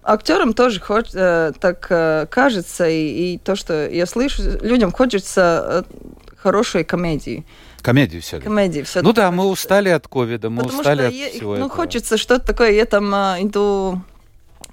актерам 0.03 0.53
тоже 0.53 0.81
хоч, 0.81 1.07
э, 1.15 1.53
так 1.59 1.87
э, 1.91 2.27
кажется, 2.31 2.89
и, 2.89 3.35
и 3.35 3.39
то, 3.39 3.57
что 3.57 3.89
я 3.89 4.07
слышу, 4.07 4.43
людям 4.61 4.93
хочется 4.93 5.85
э, 5.91 6.37
хорошей 6.37 6.85
комедии. 6.85 7.45
Комедию 7.83 8.23
все 8.23 8.41
Комедии 8.41 8.81
все 8.83 9.03
Ну 9.03 9.13
да, 9.13 9.31
мы 9.31 9.45
устали 9.45 9.91
от 9.91 10.09
ковида, 10.09 10.49
мы 10.49 10.63
Потому 10.63 10.81
устали 10.81 11.03
от 11.03 11.13
я- 11.13 11.29
всего 11.31 11.51
ну, 11.51 11.67
этого. 11.67 11.71
хочется 11.71 12.17
что-то 12.17 12.47
такое. 12.47 12.71
Я 12.71 12.87
там 12.87 13.15
а, 13.15 13.37
иду, 13.41 14.01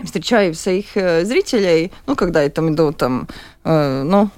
встречаю 0.03 0.53
своих 0.53 0.95
э, 0.95 1.25
зрителей, 1.25 1.91
ну, 2.07 2.15
когда 2.15 2.41
я 2.41 2.49
там 2.49 2.73
иду, 2.73 2.93
там, 2.93 3.27
э, 3.65 4.03
ну, 4.03 4.29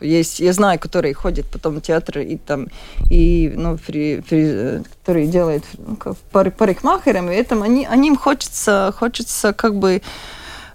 есть, 0.00 0.40
я 0.40 0.52
знаю, 0.52 0.78
которые 0.78 1.14
ходят 1.14 1.46
потом 1.46 1.76
в 1.76 1.80
театр 1.80 2.18
и 2.18 2.36
там, 2.36 2.68
и, 3.10 3.52
ну, 3.54 3.76
фри, 3.76 4.18
фри- 4.18 4.86
которые 5.00 5.26
делают 5.26 5.64
ну, 5.78 5.96
пар, 6.32 6.50
парикмахерами, 6.50 7.34
и 7.34 7.38
этом 7.38 7.62
они, 7.62 7.86
они 7.86 8.08
им 8.08 8.16
хочется, 8.16 8.92
хочется 8.96 9.52
как 9.52 9.76
бы 9.76 10.02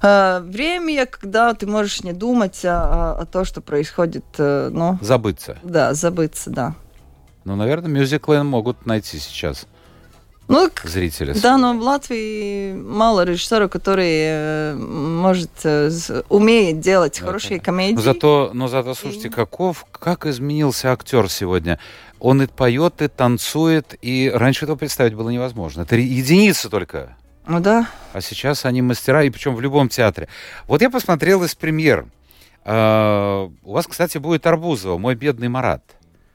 э, 0.01 0.39
время, 0.39 1.05
когда 1.05 1.53
ты 1.53 1.67
можешь 1.67 2.03
не 2.03 2.13
думать 2.13 2.63
о, 2.65 3.15
о, 3.17 3.21
о 3.21 3.25
том, 3.25 3.45
что 3.45 3.61
происходит, 3.61 4.25
ну, 4.37 4.97
Забыться. 5.01 5.57
да, 5.63 5.93
забыться, 5.93 6.49
да. 6.49 6.75
Ну, 7.43 7.55
наверное, 7.55 7.89
мюзиклы 7.89 8.43
могут 8.43 8.85
найти 8.85 9.17
сейчас 9.17 9.65
Ну, 10.47 10.69
зрители. 10.83 11.33
Да, 11.33 11.57
но 11.57 11.73
в 11.77 11.81
Латвии 11.81 12.73
мало 12.73 13.23
режиссеров, 13.23 13.71
которые 13.71 14.73
э, 14.73 14.75
может 14.75 15.51
э, 15.63 15.89
умеет 16.27 16.81
делать 16.81 17.19
Ну, 17.21 17.27
хорошие 17.27 17.55
это- 17.57 17.65
комедии. 17.65 17.95
Но 17.95 18.01
зато, 18.01 18.51
но 18.53 18.67
зато, 18.67 18.93
слушайте, 18.93 19.29
И- 19.29 19.31
каков, 19.31 19.85
как 19.91 20.25
изменился 20.25 20.91
актер 20.91 21.29
сегодня. 21.29 21.79
Он 22.19 22.41
и 22.41 22.47
поет, 22.47 23.01
и 23.01 23.07
танцует, 23.07 23.95
и 24.01 24.29
раньше 24.33 24.65
этого 24.65 24.75
представить 24.77 25.13
было 25.13 25.29
невозможно. 25.29 25.83
Это 25.83 25.95
единицы 25.95 26.69
только. 26.69 27.15
Ну 27.47 27.59
да. 27.61 27.87
А 28.13 28.19
сейчас 28.21 28.65
они 28.65 28.81
мастера, 28.81 29.23
и 29.23 29.29
причем 29.29 29.55
в 29.55 29.61
любом 29.61 29.87
театре. 29.89 30.27
Вот 30.67 30.81
я 30.81 30.89
посмотрел 30.89 31.43
из 31.43 31.55
премьер. 31.55 32.05
А, 32.65 33.49
у 33.63 33.71
вас, 33.73 33.87
кстати, 33.87 34.17
будет 34.19 34.45
Арбузова, 34.45 34.97
мой 34.97 35.15
бедный 35.15 35.47
Марат. 35.47 35.81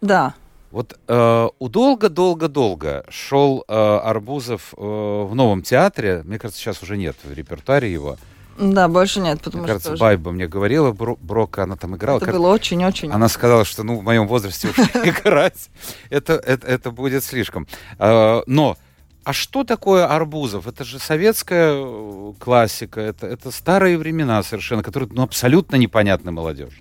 Да. 0.00 0.34
Вот 0.70 0.98
э, 1.06 1.48
долго-долго-долго 1.60 3.04
шел 3.08 3.64
э, 3.66 3.72
Арбузов 3.74 4.74
э, 4.76 4.80
в 4.80 5.34
новом 5.34 5.62
театре. 5.62 6.22
Мне 6.24 6.38
кажется, 6.38 6.60
сейчас 6.60 6.82
уже 6.82 6.96
нет 6.96 7.16
в 7.22 7.32
репертуаре 7.32 7.92
его. 7.92 8.16
Да, 8.58 8.88
больше 8.88 9.20
нет, 9.20 9.40
потому 9.42 9.64
мне 9.64 9.72
кажется, 9.72 9.94
что... 9.94 10.00
Байба 10.00 10.32
мне 10.32 10.48
говорила, 10.48 10.92
Бро, 10.92 11.16
Брока, 11.20 11.64
она 11.64 11.76
там 11.76 11.94
играла. 11.96 12.18
Это 12.18 12.32
было 12.32 12.48
очень-очень. 12.48 13.12
Она 13.12 13.28
сказала, 13.28 13.64
что 13.64 13.82
ну 13.82 13.98
в 13.98 14.02
моем 14.02 14.26
возрасте 14.26 14.68
уже 14.68 14.82
играть, 15.04 15.68
это, 16.08 16.34
это, 16.34 16.66
это 16.66 16.90
будет 16.90 17.22
слишком. 17.22 17.66
Э, 17.98 18.42
но 18.46 18.76
а 19.24 19.32
что 19.32 19.64
такое 19.64 20.06
Арбузов? 20.06 20.66
Это 20.66 20.84
же 20.84 20.98
советская 20.98 21.74
э, 21.74 22.32
классика, 22.38 23.00
это, 23.00 23.26
это 23.26 23.50
старые 23.50 23.98
времена 23.98 24.42
совершенно, 24.42 24.82
которые 24.82 25.10
ну, 25.12 25.22
абсолютно 25.22 25.76
непонятны 25.76 26.30
молодежи. 26.30 26.78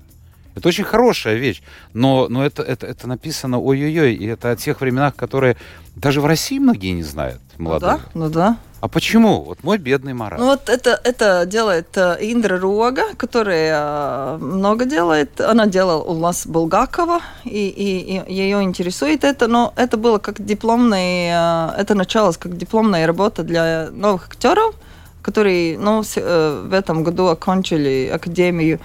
Это 0.56 0.70
очень 0.70 0.86
хорошая 0.86 1.36
вещь, 1.36 1.62
но, 1.94 2.28
но 2.30 2.46
это, 2.46 2.64
это, 2.64 2.88
это 2.88 3.08
написано 3.08 3.60
ой-ой-ой, 3.60 4.16
и 4.16 4.26
это 4.26 4.52
о 4.52 4.56
тех 4.56 4.80
временах, 4.80 5.16
которые 5.16 5.58
даже 5.96 6.22
в 6.22 6.26
России 6.26 6.60
многие 6.60 6.92
не 6.92 7.04
знают, 7.04 7.42
молодые. 7.58 7.94
Ну 7.94 7.98
да, 7.98 8.10
ну 8.14 8.30
да. 8.30 8.58
А 8.86 8.88
почему? 8.88 9.42
Вот 9.42 9.64
мой 9.64 9.80
бедный 9.80 10.14
Марат. 10.14 10.40
Ну 10.40 10.46
вот 10.46 10.70
это, 10.70 11.00
это 11.04 11.46
делает 11.48 11.98
э, 11.98 12.18
Индра 12.22 12.60
Рога, 12.60 13.16
которая 13.18 13.74
э, 13.74 14.38
много 14.38 14.86
делает. 14.86 15.42
Она 15.42 15.66
делала 15.66 16.04
у 16.04 16.14
нас 16.14 16.46
Булгакова, 16.46 17.20
и, 17.46 17.68
и, 17.68 18.22
и 18.22 18.34
ее 18.34 18.62
интересует 18.62 19.24
это, 19.24 19.48
но 19.48 19.74
это 19.76 19.98
было 19.98 20.20
как 20.20 20.46
дипломный, 20.46 21.30
э, 21.32 21.82
это 21.82 21.96
началось 21.96 22.38
как 22.38 22.58
дипломная 22.58 23.08
работа 23.08 23.42
для 23.42 23.90
новых 23.92 24.28
актеров, 24.28 24.76
которые 25.24 25.80
ну, 25.80 26.04
в 26.04 26.72
этом 26.72 27.04
году 27.04 27.26
окончили 27.28 28.12
академию. 28.14 28.80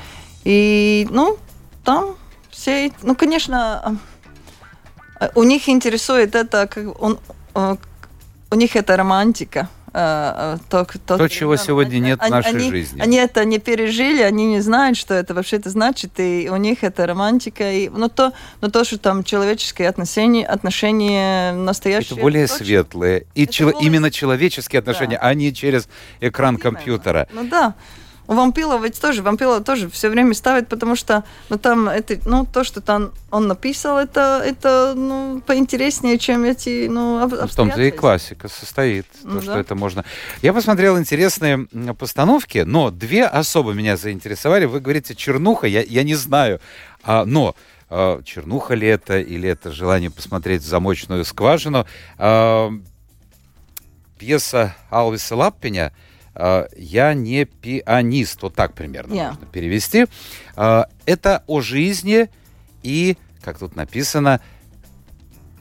И, 0.45 1.07
ну, 1.11 1.37
там 1.85 2.17
все, 2.51 2.93
ну, 3.03 3.15
конечно, 3.15 3.99
у 5.35 5.43
них 5.43 5.69
интересует 5.69 6.35
это, 6.35 6.67
как 6.67 7.01
он, 7.01 7.19
у 8.51 8.55
них 8.55 8.77
это 8.77 8.97
романтика. 8.97 9.69
То, 9.93 10.61
то, 10.69 11.19
то 11.19 11.27
чего 11.27 11.57
сегодня 11.57 11.97
они, 11.97 12.01
нет 12.01 12.21
в 12.21 12.29
нашей 12.29 12.51
они, 12.51 12.71
жизни. 12.71 13.01
Они 13.01 13.17
это 13.17 13.45
не 13.45 13.59
пережили, 13.59 14.23
они 14.23 14.47
не 14.47 14.61
знают, 14.61 14.97
что 14.97 15.15
это 15.15 15.35
вообще 15.35 15.57
это 15.57 15.69
значит, 15.69 16.13
и 16.21 16.49
у 16.49 16.55
них 16.55 16.85
это 16.85 17.07
романтика. 17.07 17.73
И, 17.73 17.89
но, 17.89 18.09
то, 18.09 18.33
но 18.61 18.71
то, 18.71 18.85
что 18.85 18.99
там 18.99 19.25
человеческие 19.25 19.89
отношения, 19.89 20.47
отношения 20.47 21.53
настоящие... 21.55 22.13
Это 22.13 22.21
более 22.21 22.47
точно. 22.47 22.65
светлые. 22.65 23.27
И 23.35 23.43
это 23.43 23.53
чело, 23.53 23.73
более... 23.73 23.87
именно 23.89 24.13
человеческие 24.13 24.79
отношения, 24.79 25.19
да. 25.21 25.27
а 25.27 25.35
не 25.35 25.53
через 25.53 25.89
экран 26.21 26.55
именно. 26.55 26.63
компьютера. 26.63 27.27
Ну 27.33 27.49
да. 27.49 27.75
У 28.31 28.35
вампила 28.35 28.79
ведь 28.79 29.01
тоже, 29.01 29.23
вампила 29.23 29.61
тоже 29.61 29.91
все 29.91 30.09
время 30.09 30.35
ставит, 30.35 30.69
потому 30.69 30.95
что, 30.95 31.25
ну, 31.49 31.59
там, 31.59 31.89
это, 31.89 32.17
ну, 32.27 32.47
то, 32.47 32.63
что 32.63 32.81
там 32.81 33.11
он 33.33 33.49
написал, 33.49 33.99
это, 33.99 34.41
это, 34.47 34.95
ну, 34.95 35.43
поинтереснее, 35.45 36.17
чем 36.17 36.45
эти, 36.45 36.87
ну, 36.87 37.21
об, 37.21 37.35
В 37.35 37.57
том-то 37.57 37.83
и 37.83 37.91
классика 37.91 38.47
состоит, 38.47 39.07
ну, 39.25 39.41
то, 39.41 39.47
да. 39.47 39.53
что 39.53 39.59
это 39.59 39.75
можно. 39.75 40.05
Я 40.43 40.53
посмотрел 40.53 40.97
интересные 40.97 41.67
постановки, 41.99 42.59
но 42.59 42.93
две 42.93 43.27
особо 43.27 43.73
меня 43.73 43.97
заинтересовали. 43.97 44.65
Вы 44.65 44.79
говорите 44.79 45.17
«Чернуха», 45.17 45.67
я, 45.67 45.83
я 45.83 46.05
не 46.05 46.15
знаю, 46.15 46.61
а, 47.03 47.25
но 47.25 47.57
а, 47.89 48.23
чернуха 48.23 48.75
ли 48.75 48.87
это, 48.87 49.19
или 49.19 49.49
это 49.49 49.73
желание 49.73 50.09
посмотреть 50.09 50.63
замочную 50.63 51.25
скважину. 51.25 51.85
А, 52.17 52.71
пьеса 54.21 54.77
Алвиса 54.89 55.35
а, 55.35 55.93
я 56.77 57.15
не 57.15 57.45
пианист, 57.45 58.43
вот 58.43 58.55
так 58.55 58.75
примерно 58.75 59.13
yeah. 59.13 59.29
можно 59.31 59.47
перевести. 59.47 60.07
А, 60.57 60.87
это 61.07 61.43
о 61.47 61.61
жизни 61.61 62.29
и, 62.83 63.17
как 63.43 63.59
тут 63.59 63.77
написано, 63.77 64.41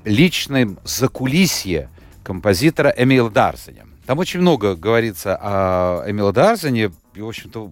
личном 0.06 0.80
закулисье 0.84 1.90
композитора 2.24 2.94
Эмила 2.96 3.30
Дарзеня. 3.30 3.86
Там 4.06 4.20
очень 4.20 4.40
много 4.42 4.76
говорится 4.76 5.38
о 5.40 6.10
Эмиле 6.10 6.32
Дарзене, 6.32 6.92
и, 7.14 7.22
в 7.22 7.28
общем-то, 7.28 7.72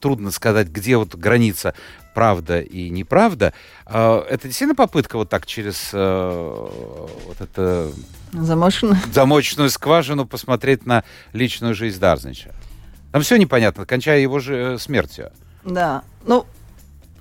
трудно 0.00 0.30
сказать, 0.30 0.68
где 0.68 0.96
вот 0.96 1.14
граница 1.14 1.74
правда 2.14 2.60
и 2.60 2.90
неправда. 2.90 3.52
А, 3.86 4.24
это 4.28 4.48
действительно 4.48 4.74
попытка 4.74 5.16
вот 5.16 5.28
так 5.28 5.46
через 5.46 5.90
э, 5.92 6.68
вот 7.26 7.40
это 7.40 7.90
Замочную. 8.32 8.96
замочную 9.12 9.70
скважину 9.70 10.26
посмотреть 10.26 10.86
на 10.86 11.04
личную 11.32 11.74
жизнь 11.74 12.00
Дарзнича. 12.00 12.50
Там 13.12 13.22
все 13.22 13.36
непонятно, 13.36 13.86
кончая 13.86 14.20
его 14.20 14.38
же 14.38 14.74
э, 14.74 14.78
смертью. 14.78 15.30
Да. 15.64 16.02
Ну, 16.26 16.46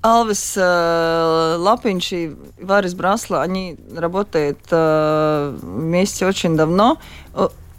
Алвис 0.01 0.53
э, 0.55 1.55
Лапинч 1.57 2.13
и 2.13 2.35
Варис 2.61 2.93
Брасла, 2.93 3.41
они 3.41 3.77
работают 3.95 4.59
э, 4.71 5.57
вместе 5.61 6.25
очень 6.25 6.55
давно, 6.55 6.99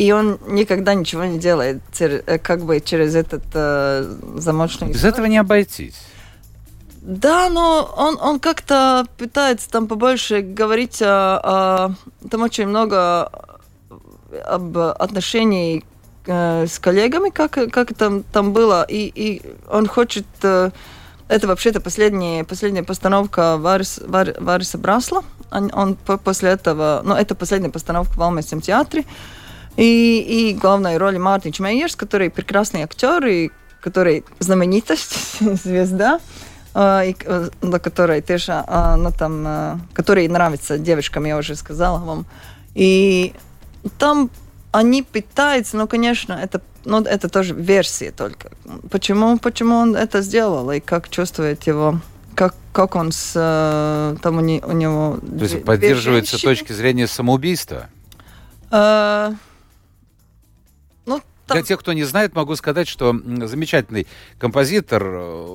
и 0.01 0.12
он 0.12 0.38
никогда 0.46 0.94
ничего 0.94 1.25
не 1.25 1.38
делает 1.38 1.83
э, 2.01 2.38
как 2.38 2.64
бы 2.64 2.81
через 2.81 3.14
этот 3.14 3.42
э, 3.53 4.16
замочный... 4.37 4.88
Без 4.88 5.05
этого 5.05 5.27
не 5.27 5.37
обойтись. 5.37 6.01
Да, 7.02 7.48
но 7.48 7.92
он, 7.96 8.18
он 8.20 8.40
как-то 8.40 9.06
пытается 9.16 9.70
там 9.70 9.86
побольше 9.86 10.42
говорить 10.42 11.00
о, 11.00 11.40
о 11.42 12.28
там 12.28 12.42
очень 12.42 12.66
много 12.66 13.30
об 14.44 14.76
отношении 14.76 15.84
э, 16.26 16.66
с 16.66 16.78
коллегами, 16.78 17.30
как, 17.30 17.52
как 17.72 17.94
там, 17.94 18.22
там 18.22 18.52
было, 18.52 18.84
и, 18.88 19.10
и 19.14 19.42
он 19.70 19.86
хочет... 19.86 20.26
Э, 20.42 20.70
это 21.28 21.46
вообще-то 21.46 21.80
последняя, 21.80 22.42
последняя 22.42 22.82
постановка 22.82 23.56
Варис, 23.56 24.00
Вар, 24.04 24.34
Вариса 24.38 24.78
Брасла. 24.78 25.22
Он, 25.52 25.70
он 25.72 25.94
после 25.94 26.50
этого... 26.50 27.02
Ну, 27.04 27.14
это 27.14 27.36
последняя 27.36 27.70
постановка 27.70 28.14
в 28.18 28.22
Алмейском 28.22 28.60
театре. 28.60 29.04
И, 29.76 30.50
и 30.50 30.54
главной 30.54 30.98
роли 30.98 31.18
Мартинч 31.18 31.60
Мейерс, 31.60 31.94
который 31.94 32.30
прекрасный 32.30 32.82
актер 32.82 33.24
и 33.26 33.50
который 33.80 34.24
знаменитость, 34.40 35.38
звезда. 35.40 36.18
Э, 36.74 37.12
на 37.62 37.78
которой 37.78 38.22
тоже, 38.22 38.64
ну, 38.68 39.11
там, 39.11 39.44
э, 39.46 39.78
который 39.92 40.28
нравится 40.28 40.78
девочкам, 40.78 41.24
я 41.24 41.37
уже 41.37 41.56
сказала 41.56 41.98
вам. 41.98 42.26
И 42.74 43.33
там 43.98 44.30
они 44.72 45.02
пытаются, 45.02 45.76
ну, 45.76 45.88
конечно, 45.88 46.33
это, 46.33 46.61
ну, 46.85 47.02
это 47.02 47.28
тоже 47.28 47.54
версия 47.54 48.12
только. 48.12 48.50
Почему, 48.90 49.38
почему 49.38 49.76
он 49.76 49.96
это 49.96 50.22
сделал 50.22 50.70
и 50.70 50.80
как 50.80 51.09
чувствует 51.09 51.66
его 51.66 52.00
как, 52.35 52.54
как 52.72 52.96
он 52.96 53.12
с... 53.12 53.33
Э, 53.35 54.16
там 54.22 54.38
у, 54.38 54.40
не, 54.40 54.62
у 54.64 54.72
него... 54.72 55.18
То 55.20 55.44
есть 55.44 55.64
поддерживается 55.64 56.38
с 56.38 56.40
точки 56.40 56.72
зрения 56.72 57.06
самоубийства? 57.06 57.88
Э, 58.70 59.33
там... 61.50 61.58
Для 61.58 61.66
тех, 61.66 61.80
кто 61.80 61.92
не 61.92 62.04
знает, 62.04 62.34
могу 62.34 62.56
сказать, 62.56 62.88
что 62.88 63.14
замечательный 63.46 64.06
композитор, 64.38 65.02
э, 65.04 65.46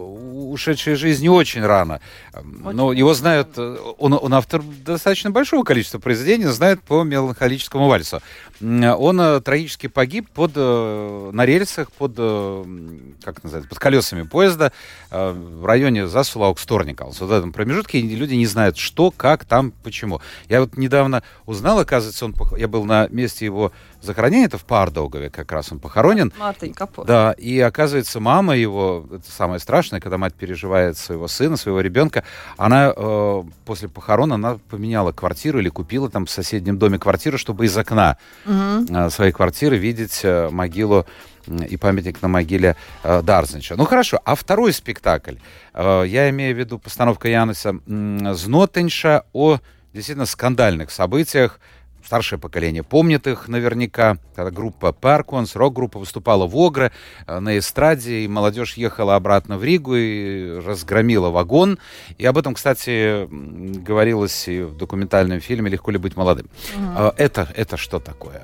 ушедший 0.51 0.93
из 0.93 0.99
жизни 0.99 1.27
очень 1.27 1.65
рано. 1.65 2.01
Очень 2.34 2.73
Но 2.73 2.93
его 2.93 3.13
знают, 3.13 3.49
э, 3.58 3.77
он, 3.97 4.13
он 4.13 4.34
автор 4.34 4.62
достаточно 4.62 5.31
большого 5.31 5.63
количества 5.63 5.99
произведений, 5.99 6.45
знают 6.45 6.81
по 6.81 7.03
меланхолическому 7.03 7.88
вальсу. 7.88 8.21
Он 8.62 9.19
э, 9.19 9.41
трагически 9.41 9.88
погиб 9.88 10.29
под, 10.29 10.55
на 10.55 11.45
рельсах, 11.45 11.91
под, 11.91 12.15
как 12.15 13.43
называется, 13.43 13.69
под 13.69 13.79
колесами 13.79 14.23
поезда 14.23 14.71
в 15.12 15.65
районе 15.65 16.08
Засулаук-Сторникалс. 16.08 17.17
Вот 17.19 17.29
в 17.29 17.31
этом 17.31 17.53
промежутке 17.53 18.01
люди 18.01 18.34
не 18.36 18.45
знают, 18.45 18.77
что, 18.77 19.12
как, 19.12 19.45
там, 19.45 19.71
почему. 19.84 20.21
Я 20.49 20.62
вот 20.62 20.77
недавно 20.77 21.23
узнал, 21.45 21.79
оказывается, 21.79 22.25
он, 22.25 22.36
я 22.58 22.67
был 22.67 22.86
на 22.86 23.08
месте 23.08 23.45
его 23.45 23.71
захоронения, 24.06 24.46
это 24.46 24.58
в 24.58 24.65
Пардаугове 24.65 25.30
как 25.30 25.52
раз 25.52 25.72
он 25.72 25.80
похоронен. 25.80 26.32
Капот. 26.74 27.06
Да, 27.06 27.34
и 27.34 27.60
оказывается, 27.60 28.20
мама 28.20 28.56
его, 28.56 29.06
это 29.12 29.30
самое 29.32 29.60
страшное, 29.60 30.00
когда 30.00 30.18
мать 30.18 30.34
переживает 30.34 30.98
своего 30.98 31.28
сына, 31.28 31.58
своего 31.58 31.82
ребенка, 31.82 32.24
она 32.58 32.94
э, 32.96 33.44
после 33.65 33.89
похорон, 33.89 34.34
она 34.34 34.60
поменяла 34.70 35.12
квартиру 35.12 35.60
или 35.60 35.70
купила 35.70 36.10
там 36.10 36.26
в 36.26 36.30
соседнем 36.30 36.78
доме 36.78 37.00
квартиру, 37.00 37.38
чтобы 37.38 37.65
из 37.65 37.78
окна 37.78 38.18
угу. 38.46 38.86
э, 38.89 39.10
своей 39.10 39.32
квартиры 39.32 39.78
видеть 39.78 40.22
э, 40.24 40.50
могилу 40.50 41.06
и 41.48 41.78
памятник 41.78 42.22
на 42.22 42.28
могиле 42.28 42.76
э, 43.04 43.22
Дарзнича. 43.22 43.76
Ну 43.76 43.86
хорошо, 43.86 44.20
а 44.26 44.36
второй 44.36 44.74
спектакль, 44.74 45.36
э, 45.74 46.04
я 46.08 46.30
имею 46.30 46.56
в 46.56 46.60
виду 46.60 46.80
постановка 46.80 47.28
Яноса 47.28 47.76
э, 47.86 48.34
Знотенша 48.34 49.26
о 49.34 49.60
действительно 49.94 50.26
скандальных 50.26 50.91
событиях 50.91 51.60
старшее 52.06 52.39
поколение 52.39 52.84
помнит 52.84 53.28
их 53.28 53.48
наверняка. 53.48 54.18
Когда 54.36 54.52
группа 54.52 54.91
Парконс, 54.91 55.56
рок-группа 55.56 56.00
выступала 56.00 56.48
в 56.48 56.56
Огре 56.56 56.91
э, 57.28 57.39
на 57.39 57.58
эстраде, 57.58 58.22
и 58.22 58.28
молодежь 58.28 58.76
ехала 58.76 59.15
обратно 59.15 59.58
в 59.58 59.63
Ригу 59.63 59.96
и 59.96 60.60
разгромила 60.60 61.30
вагон. 61.30 61.80
И 62.18 62.26
об 62.26 62.38
этом, 62.38 62.54
кстати, 62.54 63.28
говорилось 63.28 64.48
и 64.48 64.62
в 64.62 64.78
документальном 64.78 65.39
фильме 65.39 65.70
«Легко 65.70 65.91
ли 65.91 65.98
быть 65.98 66.15
молодым». 66.15 66.48
Угу. 66.76 67.13
Это, 67.18 67.48
это 67.56 67.78
что 67.78 68.00
такое? 68.00 68.44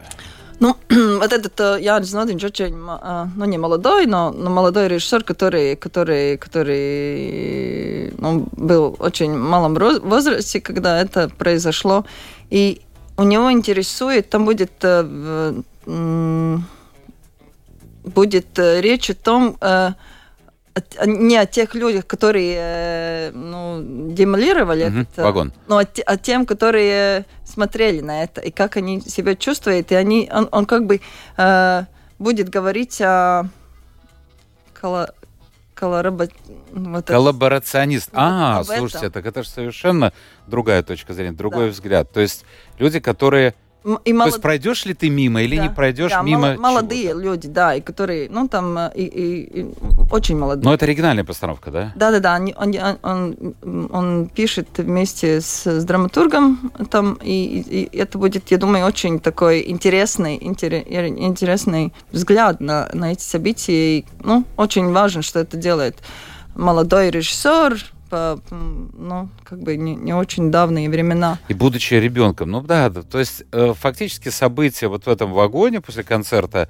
Ну, 0.61 0.75
вот 1.19 1.33
этот 1.33 1.59
Янис 1.81 2.13
Нодинч 2.13 2.43
очень, 2.43 2.75
ну, 2.75 3.45
не 3.45 3.57
молодой, 3.57 4.05
но, 4.05 4.31
но 4.31 4.51
молодой 4.51 4.87
режиссер, 4.87 5.23
который, 5.23 5.75
который, 5.75 6.37
который 6.37 8.13
ну, 8.17 8.47
был 8.51 8.95
очень 8.99 9.35
малом 9.35 9.73
возрасте, 9.73 10.61
когда 10.61 11.01
это 11.01 11.29
произошло. 11.29 12.05
И 12.51 12.81
у 13.21 13.23
него 13.23 13.51
интересует, 13.51 14.29
там 14.29 14.45
будет, 14.45 14.71
э, 14.81 15.61
будет 18.03 18.59
речь 18.59 19.09
о 19.11 19.13
том, 19.13 19.57
не 21.05 21.37
о 21.37 21.45
тех 21.45 21.75
людях, 21.75 22.07
которые 22.07 22.55
э, 22.57 23.31
ну, 23.33 24.13
демолировали 24.13 24.85
угу, 24.85 24.99
этот 24.99 25.17
вагон, 25.17 25.53
но 25.67 25.79
о, 25.79 25.85
о 26.05 26.17
тем, 26.17 26.45
которые 26.45 27.25
смотрели 27.45 28.01
на 28.01 28.23
это 28.23 28.41
и 28.41 28.51
как 28.51 28.77
они 28.77 29.01
себя 29.01 29.35
чувствуют, 29.35 29.91
и 29.91 29.95
они, 29.95 30.29
он, 30.33 30.47
он 30.51 30.65
как 30.65 30.85
бы 30.85 31.01
э, 31.37 31.83
будет 32.19 32.49
говорить 32.49 33.01
о 33.01 33.49
коло, 34.73 35.13
вот 36.71 37.07
коллаборационист. 37.07 38.09
Это, 38.09 38.17
а, 38.59 38.63
слушайте, 38.63 39.07
этом. 39.07 39.11
так 39.11 39.25
это 39.25 39.43
же 39.43 39.49
совершенно 39.49 40.13
другая 40.47 40.83
точка 40.83 41.13
зрения, 41.13 41.33
другой 41.33 41.65
да. 41.65 41.71
взгляд. 41.71 42.11
То 42.11 42.19
есть 42.19 42.45
люди, 42.77 42.99
которые 42.99 43.55
и 43.83 44.13
молод... 44.13 44.29
То 44.31 44.35
есть 44.35 44.41
пройдешь 44.41 44.85
ли 44.85 44.93
ты 44.93 45.09
мимо 45.09 45.41
или 45.41 45.57
да, 45.57 45.63
не 45.63 45.69
пройдешь 45.69 46.11
да, 46.11 46.21
мимо? 46.21 46.55
Молодые 46.57 47.13
люди, 47.13 47.47
да, 47.47 47.75
и 47.75 47.81
которые, 47.81 48.29
ну 48.29 48.47
там 48.47 48.77
э, 48.77 48.91
и, 48.95 49.03
и, 49.03 49.61
и 49.61 49.73
очень 50.11 50.37
молодые. 50.37 50.65
Но 50.65 50.73
это 50.73 50.85
оригинальная 50.85 51.23
постановка, 51.23 51.71
да? 51.71 51.91
Да, 51.95 52.11
да, 52.11 52.19
да. 52.19 52.35
Он, 52.57 52.75
он, 52.75 52.97
он, 53.63 53.89
он 53.91 54.29
пишет 54.29 54.67
вместе 54.77 55.41
с, 55.41 55.65
с 55.65 55.83
драматургом 55.83 56.71
там, 56.89 57.17
и, 57.23 57.89
и 57.91 57.97
это 57.97 58.17
будет, 58.17 58.51
я 58.51 58.57
думаю, 58.57 58.85
очень 58.85 59.19
такой 59.19 59.67
интересный, 59.67 60.37
интересный 60.37 61.93
взгляд 62.11 62.59
на, 62.61 62.89
на 62.93 63.11
эти 63.11 63.23
события. 63.23 63.99
И, 63.99 64.05
ну, 64.23 64.45
очень 64.57 64.91
важно, 64.91 65.21
что 65.21 65.39
это 65.39 65.57
делает 65.57 65.97
молодой 66.55 67.09
режиссер, 67.09 67.91
ну, 68.11 69.29
как 69.43 69.61
бы 69.61 69.77
не, 69.77 69.95
не 69.95 70.13
очень 70.13 70.51
давние 70.51 70.89
времена. 70.89 71.39
И 71.47 71.53
будучи 71.53 71.93
ребенком, 71.95 72.51
ну 72.51 72.61
да, 72.61 72.89
да 72.89 73.03
то 73.03 73.19
есть 73.19 73.43
э, 73.51 73.73
фактически 73.77 74.29
события 74.29 74.87
вот 74.87 75.05
в 75.05 75.09
этом 75.09 75.31
вагоне 75.31 75.81
после 75.81 76.03
концерта, 76.03 76.69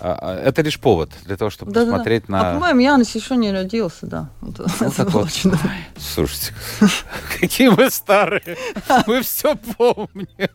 э, 0.00 0.42
это 0.44 0.62
лишь 0.62 0.78
повод 0.80 1.10
для 1.24 1.36
того, 1.36 1.50
чтобы 1.50 1.72
да, 1.72 1.82
посмотреть 1.82 2.24
да, 2.28 2.38
да. 2.38 2.42
на... 2.42 2.50
А, 2.50 2.54
по-моему, 2.54 2.80
Янис 2.80 3.14
еще 3.14 3.36
не 3.36 3.52
родился, 3.52 4.06
да. 4.06 4.30
Вот, 4.40 4.58
ну, 4.80 4.90
так 4.90 5.10
вот. 5.10 5.26
Очень... 5.26 5.52
Слушайте, 5.96 6.54
какие 7.40 7.68
мы 7.68 7.90
старые, 7.90 8.56
мы 9.06 9.22
все 9.22 9.54
помним. 9.54 10.48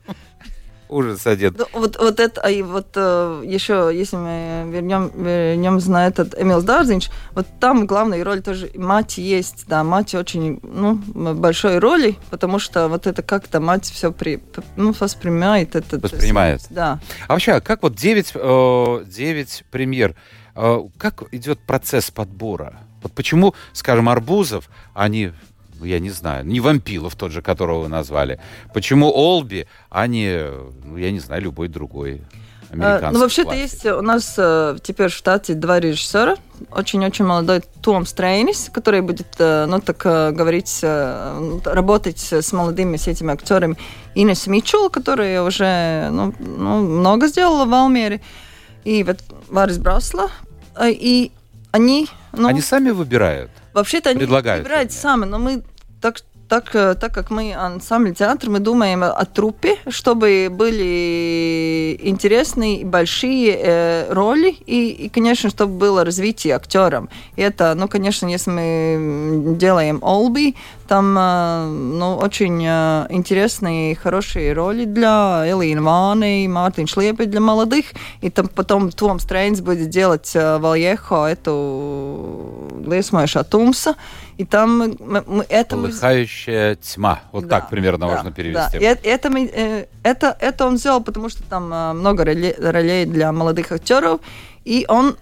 Ужас 0.94 1.26
один. 1.26 1.56
Ну, 1.58 1.66
вот, 1.72 1.96
вот 1.98 2.20
это, 2.20 2.48
и 2.48 2.62
вот 2.62 2.86
э, 2.94 3.42
еще, 3.44 3.90
если 3.92 4.14
мы 4.14 4.70
вернем, 4.70 5.10
вернемся 5.12 5.90
на 5.90 6.06
этот 6.06 6.40
Эмил 6.40 6.62
Дарзинч, 6.62 7.08
вот 7.32 7.48
там 7.58 7.84
главная 7.86 8.22
роль 8.22 8.42
тоже 8.42 8.70
мать 8.76 9.18
есть, 9.18 9.64
да, 9.66 9.82
мать 9.82 10.14
очень, 10.14 10.60
ну, 10.62 10.94
большой 11.34 11.80
роли, 11.80 12.14
потому 12.30 12.60
что 12.60 12.86
вот 12.86 13.08
это 13.08 13.24
как-то 13.24 13.58
мать 13.58 13.86
все 13.86 14.12
при, 14.12 14.40
ну, 14.76 14.94
воспринимает. 15.00 15.74
Это, 15.74 15.98
Воспринимает. 15.98 16.62
Да. 16.70 17.00
А 17.26 17.32
вообще, 17.32 17.54
а 17.54 17.60
как 17.60 17.82
вот 17.82 17.96
9, 17.96 18.32
э, 18.36 19.04
9 19.04 19.64
премьер, 19.72 20.14
э, 20.54 20.80
как 20.96 21.24
идет 21.32 21.58
процесс 21.58 22.12
подбора? 22.12 22.78
Вот 23.02 23.10
почему, 23.14 23.56
скажем, 23.72 24.08
Арбузов, 24.08 24.70
они 24.94 25.32
ну, 25.78 25.86
я 25.86 25.98
не 25.98 26.10
знаю, 26.10 26.46
не 26.46 26.60
Вампилов 26.60 27.16
тот 27.16 27.32
же, 27.32 27.42
которого 27.42 27.82
вы 27.82 27.88
назвали. 27.88 28.40
Почему 28.72 29.10
Олби, 29.10 29.66
а 29.90 30.06
не, 30.06 30.50
ну, 30.84 30.96
я 30.96 31.10
не 31.10 31.20
знаю, 31.20 31.42
любой 31.42 31.68
другой 31.68 32.22
а, 32.80 33.10
ну, 33.12 33.20
вообще-то 33.20 33.54
есть 33.54 33.86
у 33.86 34.02
нас 34.02 34.34
э, 34.36 34.76
теперь 34.82 35.08
в 35.08 35.14
штате 35.14 35.54
два 35.54 35.80
режиссера. 35.80 36.36
Очень-очень 36.70 37.24
молодой 37.24 37.62
Том 37.82 38.06
Стрейнис, 38.06 38.70
который 38.72 39.00
будет, 39.00 39.28
э, 39.38 39.66
ну, 39.66 39.80
так 39.80 40.04
э, 40.04 40.32
говорить, 40.32 40.80
э, 40.82 41.60
работать 41.64 42.32
с 42.32 42.52
молодыми, 42.52 42.96
с 42.96 43.06
этими 43.06 43.32
актерами. 43.32 43.76
Инес 44.14 44.46
Митчелл, 44.46 44.90
которая 44.90 45.42
уже, 45.42 46.08
ну, 46.10 46.34
ну, 46.38 46.80
много 46.82 47.28
сделала 47.28 47.64
в 47.64 47.74
Алмере. 47.74 48.20
И 48.84 49.02
вот 49.02 49.18
Варис 49.48 49.78
Брасла. 49.78 50.30
Э, 50.76 50.90
и 50.90 51.32
они... 51.70 52.08
Ну, 52.32 52.48
они 52.48 52.60
сами 52.60 52.90
выбирают? 52.90 53.50
Вообще-то 53.74 54.10
они 54.10 54.24
выбирают 54.24 54.92
сами, 54.92 55.24
но 55.24 55.38
мы 55.38 55.64
так 56.48 56.74
э, 56.74 56.94
так 56.94 57.12
как 57.12 57.30
мы 57.30 57.54
ансамбль 57.54 58.14
театр, 58.14 58.50
мы 58.50 58.60
думаем 58.60 59.02
о 59.02 59.24
трупе, 59.24 59.76
чтобы 59.88 60.48
были 60.50 61.98
интересные 62.02 62.84
большие 62.84 63.56
э, 63.56 64.12
роли 64.12 64.50
и, 64.66 64.90
и, 64.90 65.08
конечно, 65.08 65.50
чтобы 65.50 65.78
было 65.78 66.04
развитие 66.04 66.54
актерам. 66.54 67.08
И 67.36 67.42
это, 67.42 67.74
ну, 67.74 67.88
конечно, 67.88 68.26
если 68.26 68.50
мы 68.50 69.56
делаем 69.56 69.98
Олби, 70.02 70.54
там, 70.86 71.16
э, 71.18 71.66
ну, 71.68 72.16
очень 72.16 72.62
э, 72.66 73.06
интересные, 73.10 73.94
хорошие 73.94 74.52
роли 74.52 74.84
для 74.84 75.44
Элины 75.46 75.82
Ваны, 75.82 76.46
Мартин 76.48 76.86
Шлепы 76.86 77.26
для 77.26 77.40
молодых, 77.40 77.86
и 78.20 78.30
там 78.30 78.48
потом 78.48 78.90
Том 78.90 79.18
Стрейнс 79.18 79.60
будет 79.60 79.88
делать 79.88 80.30
э, 80.34 80.58
Вальехо, 80.58 81.26
эту 81.26 82.68
Лесмоша 82.86 83.44
Тумса, 83.44 83.94
и 84.36 84.44
там 84.44 84.82
это... 85.48 85.76
Полыхающая 85.76 86.74
тьма. 86.76 87.20
Вот 87.30 87.46
да, 87.46 87.60
так 87.60 87.70
примерно 87.70 88.06
да, 88.06 88.14
можно 88.14 88.32
перевести. 88.32 88.78
Да. 88.78 88.92
И 88.92 89.06
это, 89.06 89.28
э, 89.28 89.86
это, 90.02 90.36
это 90.40 90.66
он 90.66 90.76
сделал, 90.76 91.02
потому 91.02 91.28
что 91.28 91.44
там 91.44 91.72
э, 91.72 91.92
много 91.92 92.24
ролей 92.24 93.04
для 93.06 93.32
молодых 93.32 93.70
актеров, 93.70 94.20
и 94.64 94.86
он 94.88 95.16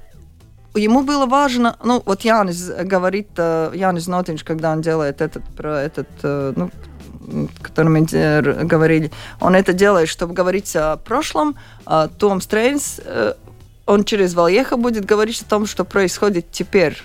ему 0.75 1.03
было 1.03 1.27
важно, 1.27 1.77
ну, 1.85 2.03
вот 2.07 2.22
Янис 2.22 2.70
говорит, 2.85 3.29
э, 3.37 3.72
Янис 3.75 4.07
Нотинч, 4.07 4.44
когда 4.44 4.72
он 4.72 4.81
делает 4.81 5.20
этот, 5.20 5.44
про 5.57 5.83
этот, 5.83 6.09
ну, 6.22 6.70
о 7.20 7.62
котором 7.62 7.92
мы 7.92 8.07
говорили, 8.64 9.12
он 9.40 9.55
это 9.55 9.75
делает, 9.75 10.09
чтобы 10.09 10.33
говорить 10.33 10.75
о 10.75 10.96
прошлом. 10.96 11.57
А 11.85 12.09
Том 12.09 12.40
Стрейнс, 12.40 13.01
он 13.87 14.05
через 14.05 14.35
Вальеха 14.35 14.77
будет 14.77 15.05
говорить 15.05 15.40
о 15.42 15.44
том, 15.44 15.66
что 15.66 15.85
происходит 15.85 16.51
теперь 16.51 17.01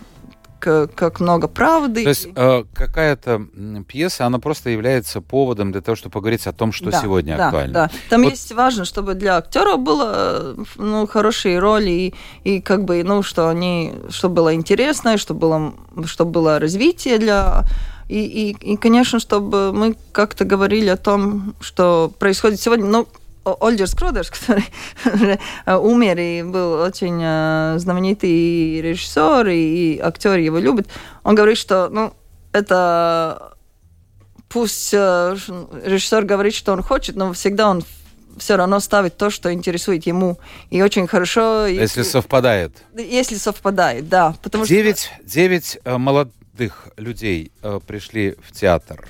как 0.60 1.20
много 1.20 1.48
правды. 1.48 2.04
То 2.04 2.10
есть 2.10 2.28
э, 2.36 2.64
какая-то 2.74 3.48
пьеса, 3.88 4.26
она 4.26 4.40
просто 4.40 4.70
является 4.70 5.22
поводом 5.22 5.72
для 5.72 5.82
того, 5.82 5.96
чтобы 5.96 6.14
поговорить 6.14 6.48
о 6.48 6.54
том, 6.54 6.72
что 6.72 6.92
да, 6.92 7.02
сегодня 7.02 7.38
да, 7.38 7.46
актуально. 7.48 7.74
Да, 7.74 7.92
там 8.10 8.24
вот... 8.24 8.32
есть 8.32 8.52
важно, 8.54 8.86
чтобы 8.86 9.14
для 9.14 9.38
актеров 9.38 9.80
было 9.80 10.56
ну, 10.76 11.08
хорошие 11.08 11.60
роли 11.60 11.90
и, 11.90 12.14
и 12.44 12.62
как 12.62 12.86
бы, 12.86 13.04
ну, 13.04 13.24
что 13.24 13.50
они, 13.50 13.94
чтобы 14.10 14.36
было 14.36 14.54
интересно, 14.54 15.18
чтобы 15.18 15.40
было, 15.40 15.74
чтобы 16.06 16.32
было 16.32 16.60
развитие 16.60 17.18
для 17.18 17.64
и, 18.10 18.20
и, 18.20 18.74
и, 18.74 18.78
конечно, 18.78 19.20
чтобы 19.20 19.74
мы 19.74 19.98
как-то 20.14 20.46
говорили 20.46 20.88
о 20.88 20.98
том, 20.98 21.56
что 21.60 22.12
происходит 22.20 22.62
сегодня. 22.62 22.86
Ну, 22.86 23.08
Ольгер 23.60 23.88
Скродерс, 23.88 24.30
который 25.04 25.40
умер 25.66 26.20
и 26.20 26.44
был 26.44 26.74
очень 26.82 27.80
знаменитый 27.80 28.82
режиссер, 28.82 29.48
и 29.48 30.00
актер 30.00 30.38
его 30.38 30.58
любит, 30.58 30.88
он 31.24 31.36
говорит, 31.36 31.58
что 31.58 31.90
ну, 31.90 32.14
это 32.52 33.54
пусть 34.50 34.94
режиссер 34.94 36.26
говорит, 36.26 36.54
что 36.54 36.74
он 36.74 36.82
хочет, 36.82 37.16
но 37.16 37.34
всегда 37.34 37.70
он 37.70 37.84
все 38.38 38.56
равно 38.56 38.80
ставит 38.80 39.18
то, 39.18 39.30
что 39.30 39.52
интересует 39.52 40.06
ему. 40.06 40.40
И 40.70 40.82
очень 40.82 41.08
хорошо... 41.08 41.66
Если, 41.66 41.82
если 41.82 42.04
совпадает. 42.04 42.72
Если 42.96 43.36
совпадает, 43.36 44.10
да. 44.10 44.36
Потому 44.42 44.66
девять, 44.66 45.00
что... 45.00 45.24
девять 45.24 45.80
молодых 45.86 46.90
людей 46.98 47.52
пришли 47.88 48.36
в 48.48 48.52
театр 48.52 49.08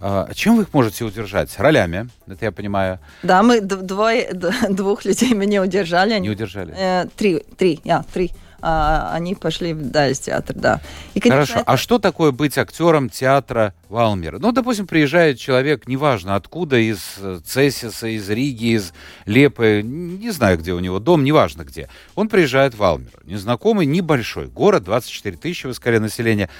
а, 0.00 0.32
чем 0.34 0.56
вы 0.56 0.62
их 0.62 0.72
можете 0.72 1.04
удержать? 1.04 1.54
Ролями, 1.58 2.08
это 2.26 2.46
я 2.46 2.52
понимаю. 2.52 2.98
Да, 3.22 3.42
мы 3.42 3.60
двое, 3.60 4.32
двух 4.70 5.04
людей 5.04 5.34
мы 5.34 5.46
не 5.46 5.60
удержали. 5.60 6.18
Не 6.18 6.30
удержали? 6.30 6.74
Э, 6.76 7.06
три, 7.16 7.44
три, 7.56 7.80
я, 7.84 8.04
три. 8.12 8.32
А, 8.62 9.12
они 9.14 9.34
пошли 9.34 9.72
да, 9.72 10.08
из 10.08 10.20
театра, 10.20 10.54
да. 10.58 10.80
И, 11.14 11.20
конечно, 11.20 11.36
Хорошо. 11.38 11.60
Это... 11.60 11.70
А 11.70 11.76
что 11.76 11.98
такое 11.98 12.30
быть 12.30 12.58
актером 12.58 13.08
театра 13.08 13.74
Валмера? 13.88 14.38
Ну, 14.38 14.52
допустим, 14.52 14.86
приезжает 14.86 15.38
человек, 15.38 15.88
неважно 15.88 16.36
откуда, 16.36 16.76
из 16.76 16.98
э, 17.18 17.40
Цесиса, 17.44 18.06
из 18.08 18.28
Риги, 18.28 18.76
из 18.76 18.92
Лепы, 19.24 19.82
не 19.82 20.30
знаю, 20.30 20.58
где 20.58 20.72
у 20.72 20.80
него 20.80 20.98
дом, 20.98 21.24
неважно 21.24 21.62
где. 21.64 21.88
Он 22.14 22.28
приезжает 22.28 22.74
в 22.74 22.78
Валмер. 22.78 23.20
Незнакомый, 23.24 23.86
небольшой 23.86 24.46
город, 24.48 24.84
24 24.84 25.36
тысячи 25.38 25.66
в 25.66 25.72
скорее 25.72 26.00
населения. 26.00 26.50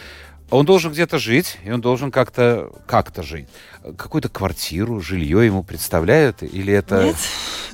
Он 0.50 0.66
должен 0.66 0.92
где-то 0.92 1.18
жить, 1.18 1.58
и 1.64 1.70
он 1.70 1.80
должен 1.80 2.10
как-то 2.10 2.70
как-то 2.86 3.22
жить. 3.22 3.48
Какую-то 3.96 4.28
квартиру, 4.28 5.00
жилье 5.00 5.46
ему 5.46 5.62
представляют? 5.62 6.42
Или 6.42 6.72
это... 6.72 7.04
Нет. 7.04 7.16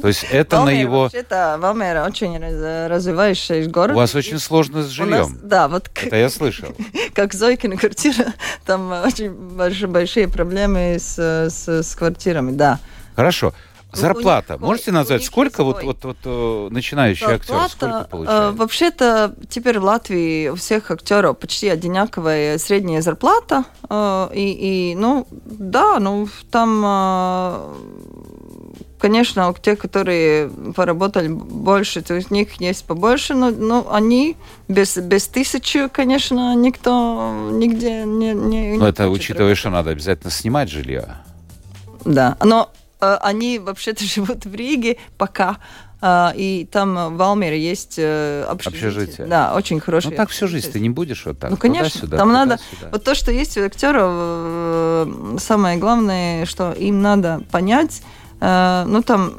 То 0.01 0.09
есть 0.09 0.25
это 0.31 0.57
Валмера, 0.57 0.75
на 0.75 0.81
его... 0.81 1.11
Это 1.13 1.57
Валмера 1.59 2.05
очень 2.05 2.39
развивающийся 2.87 3.69
город. 3.71 3.95
У 3.95 3.97
вас 3.97 4.15
очень 4.15 4.39
сложно 4.39 4.83
с 4.83 4.89
жильем. 4.89 5.11
Нас, 5.11 5.31
да, 5.43 5.69
вот... 5.69 5.91
Это 5.95 6.17
я 6.17 6.29
слышал. 6.29 6.75
Как 7.15 7.33
Зойкина 7.33 7.77
квартира, 7.77 8.35
там 8.67 8.93
очень 8.93 9.31
большие, 9.33 9.89
большие 9.89 10.29
проблемы 10.29 10.99
с, 11.01 11.19
с, 11.19 11.69
с 11.69 11.95
квартирами, 11.95 12.53
да. 12.53 12.79
Хорошо. 13.15 13.55
Зарплата. 13.93 14.55
них- 14.55 14.63
Можете 14.63 14.91
у 14.91 14.95
назвать, 14.95 15.25
сколько 15.25 15.65
вот, 15.65 15.83
вот, 15.83 16.05
вот 16.05 16.17
э, 16.25 16.69
начинающий 16.71 17.27
актер, 17.27 17.47
Зарплата, 17.55 17.71
сколько 17.71 17.97
э, 17.99 18.05
получает? 18.11 18.55
Вообще-то 18.57 19.35
теперь 19.49 19.79
в 19.79 19.85
Латвии 19.85 20.49
у 20.49 20.55
всех 20.57 20.91
актеров 20.91 21.39
почти 21.39 21.69
одинаковая 21.69 22.59
средняя 22.59 23.01
зарплата. 23.01 23.65
э, 23.89 24.29
И, 24.35 24.91
и 24.93 24.95
ну, 24.97 25.27
да, 25.31 25.99
ну, 25.99 26.29
там, 26.51 26.83
э, 26.85 27.75
конечно, 28.99 29.51
у 29.51 29.55
тех, 29.55 29.79
которые 29.79 30.49
поработали 30.75 31.29
больше, 31.29 32.03
то 32.03 32.15
есть 32.15 32.31
у 32.31 32.35
них 32.35 32.61
есть 32.61 32.85
побольше, 32.85 33.35
но, 33.35 33.51
но 33.51 33.87
они 33.93 34.37
без, 34.69 34.97
без 34.97 35.29
тысячи, 35.29 35.89
конечно, 35.89 36.55
никто 36.55 37.33
нигде 37.53 38.05
не... 38.05 38.33
не 38.35 38.35
Ну, 38.77 38.85
не 38.85 38.89
это 38.89 39.09
хочет 39.09 39.23
учитывая, 39.23 39.55
что 39.55 39.71
надо 39.71 39.91
обязательно 39.91 40.31
снимать 40.31 40.71
жилье. 40.71 41.17
Да, 42.05 42.37
но 42.45 42.71
э, 42.75 42.86
они 43.01 43.59
вообще-то 43.59 44.05
живут 44.15 44.45
в 44.47 44.55
Риге 44.55 44.97
пока, 45.19 45.59
э, 46.01 46.29
и 46.37 46.69
там 46.71 46.97
э, 46.99 47.09
в 47.11 47.23
Алмере 47.23 47.61
есть 47.61 47.95
э, 47.99 48.45
общежитие. 48.49 48.89
Общежитие. 48.89 49.27
Да, 49.27 49.55
очень 49.55 49.77
Ну 49.77 49.83
хорошее. 49.83 50.17
так 50.17 50.31
всю 50.31 50.49
жизнь 50.49 50.71
ты 50.73 50.81
не 50.81 50.91
будешь 50.91 51.25
вот 51.27 51.39
так. 51.39 51.51
Ну, 51.51 51.57
конечно, 51.57 51.91
туда-сюда, 52.01 52.17
там 52.19 52.33
надо- 52.33 52.57
туда-сюда. 52.59 52.89
Вот 52.93 53.05
то, 53.05 53.15
что 53.15 53.31
есть 53.33 53.57
у 53.59 53.65
актеров, 53.65 54.11
э, 54.15 55.37
самое 55.41 55.79
главное, 55.79 56.47
что 56.47 56.73
им 56.73 57.03
надо 57.03 57.43
понять, 57.51 58.03
э, 58.41 58.85
ну 58.87 59.03
там 59.03 59.35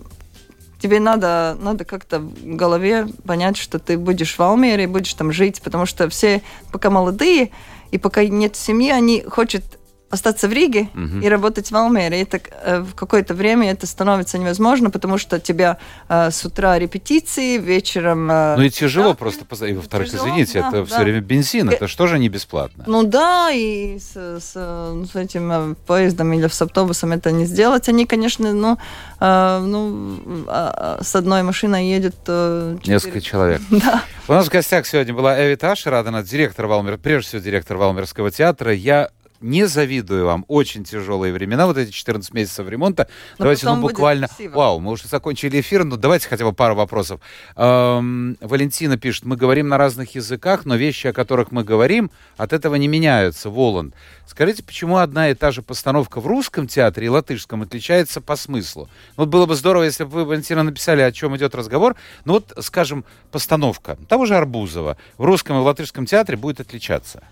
тебе 0.79 0.99
надо, 0.99 1.57
надо 1.59 1.85
как-то 1.85 2.19
в 2.19 2.55
голове 2.55 3.07
понять, 3.25 3.57
что 3.57 3.79
ты 3.79 3.97
будешь 3.97 4.35
в 4.37 4.41
Алмере, 4.41 4.87
будешь 4.87 5.13
там 5.15 5.31
жить, 5.31 5.61
потому 5.63 5.85
что 5.87 6.07
все 6.09 6.41
пока 6.71 6.89
молодые, 6.91 7.49
и 7.89 7.97
пока 7.97 8.23
нет 8.25 8.55
семьи, 8.55 8.91
они 8.91 9.23
хотят 9.27 9.63
остаться 10.09 10.47
в 10.47 10.53
Риге 10.53 10.89
Мгм. 10.93 11.21
и 11.21 11.27
работать 11.29 11.71
в 11.71 11.75
Алмере. 11.75 12.21
И 12.21 12.25
так 12.25 12.49
э, 12.63 12.79
в 12.79 12.93
какое-то 12.95 13.33
время 13.33 13.71
это 13.71 13.85
становится 13.87 14.37
невозможно, 14.37 14.89
потому 14.89 15.17
что 15.17 15.39
тебя 15.39 15.77
э, 16.09 16.31
с 16.31 16.45
утра 16.45 16.79
репетиции, 16.79 17.57
вечером... 17.57 18.29
э, 18.31 18.55
Ну 18.55 18.63
и 18.63 18.69
тяжело 18.69 19.09
да, 19.09 19.15
просто, 19.15 19.65
и 19.65 19.73
во-вторых, 19.73 20.09
Тяжело, 20.09 20.27
извините, 20.29 20.61
да, 20.61 20.69
это 20.69 20.85
все 20.85 20.97
да. 20.97 21.03
время 21.03 21.21
бензин, 21.21 21.69
Э, 21.69 21.73
это 21.73 21.87
что 21.87 22.07
же 22.07 22.19
не 22.19 22.29
бесплатно? 22.29 22.83
Ну 22.87 23.03
да, 23.03 23.49
и 23.51 23.99
с, 23.99 24.15
с, 24.15 24.53
ну, 24.55 25.05
с 25.05 25.15
этим 25.15 25.51
э, 25.51 25.75
поездом 25.85 26.31
или 26.33 26.47
с 26.47 26.61
автобусом 26.61 27.11
это 27.11 27.31
не 27.31 27.45
сделать. 27.45 27.89
Они, 27.89 28.05
конечно, 28.05 28.53
ну, 28.53 28.77
э, 29.19 29.59
ну 29.65 30.17
а 30.47 30.99
с 31.01 31.15
одной 31.15 31.43
машиной 31.43 31.89
едет... 31.89 32.15
э, 32.27 32.77
четыре- 32.79 32.93
Несколько 32.93 33.21
человек. 33.21 33.61
Да. 33.69 34.03
У 34.27 34.33
нас 34.33 34.47
в 34.47 34.49
гостях 34.51 34.85
сегодня 34.87 35.13
была 35.13 35.37
Эви 35.39 35.55
Ташер, 35.55 35.93
она 35.93 36.21
директор 36.23 36.65
Валмер, 36.67 36.97
прежде 36.97 37.27
всего 37.29 37.41
директор 37.41 37.77
Валмерского 37.77 38.31
театра. 38.31 38.73
Я 38.73 39.09
не 39.41 39.67
завидую 39.67 40.25
вам. 40.25 40.45
Очень 40.47 40.83
тяжелые 40.83 41.33
времена, 41.33 41.67
вот 41.67 41.77
эти 41.77 41.91
14 41.91 42.33
месяцев 42.33 42.67
ремонта. 42.67 43.07
Но 43.37 43.43
давайте, 43.43 43.65
ну, 43.65 43.81
буквально... 43.81 44.27
Вау, 44.53 44.79
мы 44.79 44.91
уже 44.91 45.07
закончили 45.07 45.59
эфир, 45.59 45.83
но 45.83 45.95
давайте 45.95 46.27
хотя 46.27 46.45
бы 46.45 46.53
пару 46.53 46.75
вопросов. 46.75 47.21
Эм, 47.55 48.37
Валентина 48.41 48.97
пишет, 48.97 49.25
мы 49.25 49.35
говорим 49.35 49.67
на 49.67 49.77
разных 49.77 50.15
языках, 50.15 50.65
но 50.65 50.75
вещи, 50.75 51.07
о 51.07 51.13
которых 51.13 51.51
мы 51.51 51.63
говорим, 51.63 52.11
от 52.37 52.53
этого 52.53 52.75
не 52.75 52.87
меняются. 52.87 53.49
Воланд. 53.49 53.93
Скажите, 54.25 54.63
почему 54.63 54.97
одна 54.97 55.29
и 55.29 55.33
та 55.33 55.51
же 55.51 55.61
постановка 55.61 56.19
в 56.19 56.27
русском 56.27 56.67
театре 56.67 57.07
и 57.07 57.09
латышском 57.09 57.61
отличается 57.61 58.21
по 58.21 58.35
смыслу? 58.35 58.89
Ну, 59.15 59.23
Вот 59.23 59.29
было 59.29 59.45
бы 59.45 59.55
здорово, 59.55 59.83
если 59.83 60.03
бы 60.03 60.11
вы, 60.11 60.25
Валентина, 60.25 60.63
написали, 60.63 61.01
о 61.01 61.11
чем 61.11 61.35
идет 61.37 61.55
разговор. 61.55 61.95
Ну 62.25 62.33
вот, 62.33 62.53
скажем, 62.59 63.05
постановка 63.31 63.97
того 64.07 64.25
же 64.25 64.35
Арбузова 64.35 64.97
в 65.17 65.23
русском 65.23 65.57
и 65.57 65.59
латышском 65.59 66.05
театре 66.05 66.37
будет 66.37 66.59
отличаться. 66.59 67.23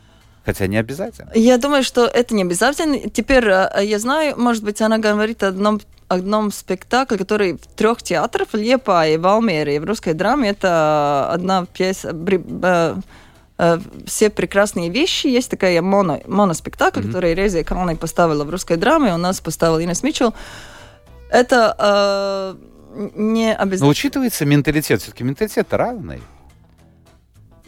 Хотя 0.45 0.67
не 0.67 0.77
обязательно. 0.77 1.31
Я 1.33 1.57
думаю, 1.57 1.83
что 1.83 2.05
это 2.05 2.35
не 2.35 2.43
обязательно. 2.43 3.09
Теперь 3.09 3.45
э, 3.47 3.83
я 3.83 3.99
знаю, 3.99 4.35
может 4.39 4.63
быть, 4.63 4.81
она 4.81 4.97
говорит 4.99 5.43
о 5.43 5.47
одном 5.47 5.81
одном 6.07 6.51
спектакле, 6.51 7.17
который 7.17 7.53
в 7.53 7.65
трех 7.75 8.03
театрах, 8.03 8.49
в 8.53 8.55
Лепае, 8.57 9.17
в 9.17 9.25
Алмере 9.25 9.75
и 9.75 9.79
в 9.79 9.85
русской 9.85 10.13
драме, 10.13 10.49
это 10.49 11.31
одна 11.31 11.65
пьеса, 11.65 12.13
э, 12.13 12.95
э, 13.57 13.79
все 14.05 14.29
прекрасные 14.29 14.89
вещи. 14.91 15.25
Есть 15.25 15.49
такая 15.49 15.81
моно, 15.81 16.21
моноспектакль, 16.27 16.99
Мгм. 16.99 17.07
который 17.07 17.33
Резия 17.33 17.63
Калной 17.63 17.95
поставила 17.95 18.43
в 18.43 18.49
русской 18.51 18.77
драме, 18.77 19.15
у 19.15 19.17
нас 19.17 19.41
поставила 19.41 19.83
Инес 19.83 20.03
Митчелл. 20.03 20.35
Это 21.31 21.75
э, 21.79 23.09
не 23.15 23.53
Но 23.55 23.61
обязательно. 23.63 23.89
учитывается 23.89 24.45
менталитет. 24.45 25.01
Все-таки 25.01 25.23
менталитет 25.23 25.73
разный. 25.73 26.21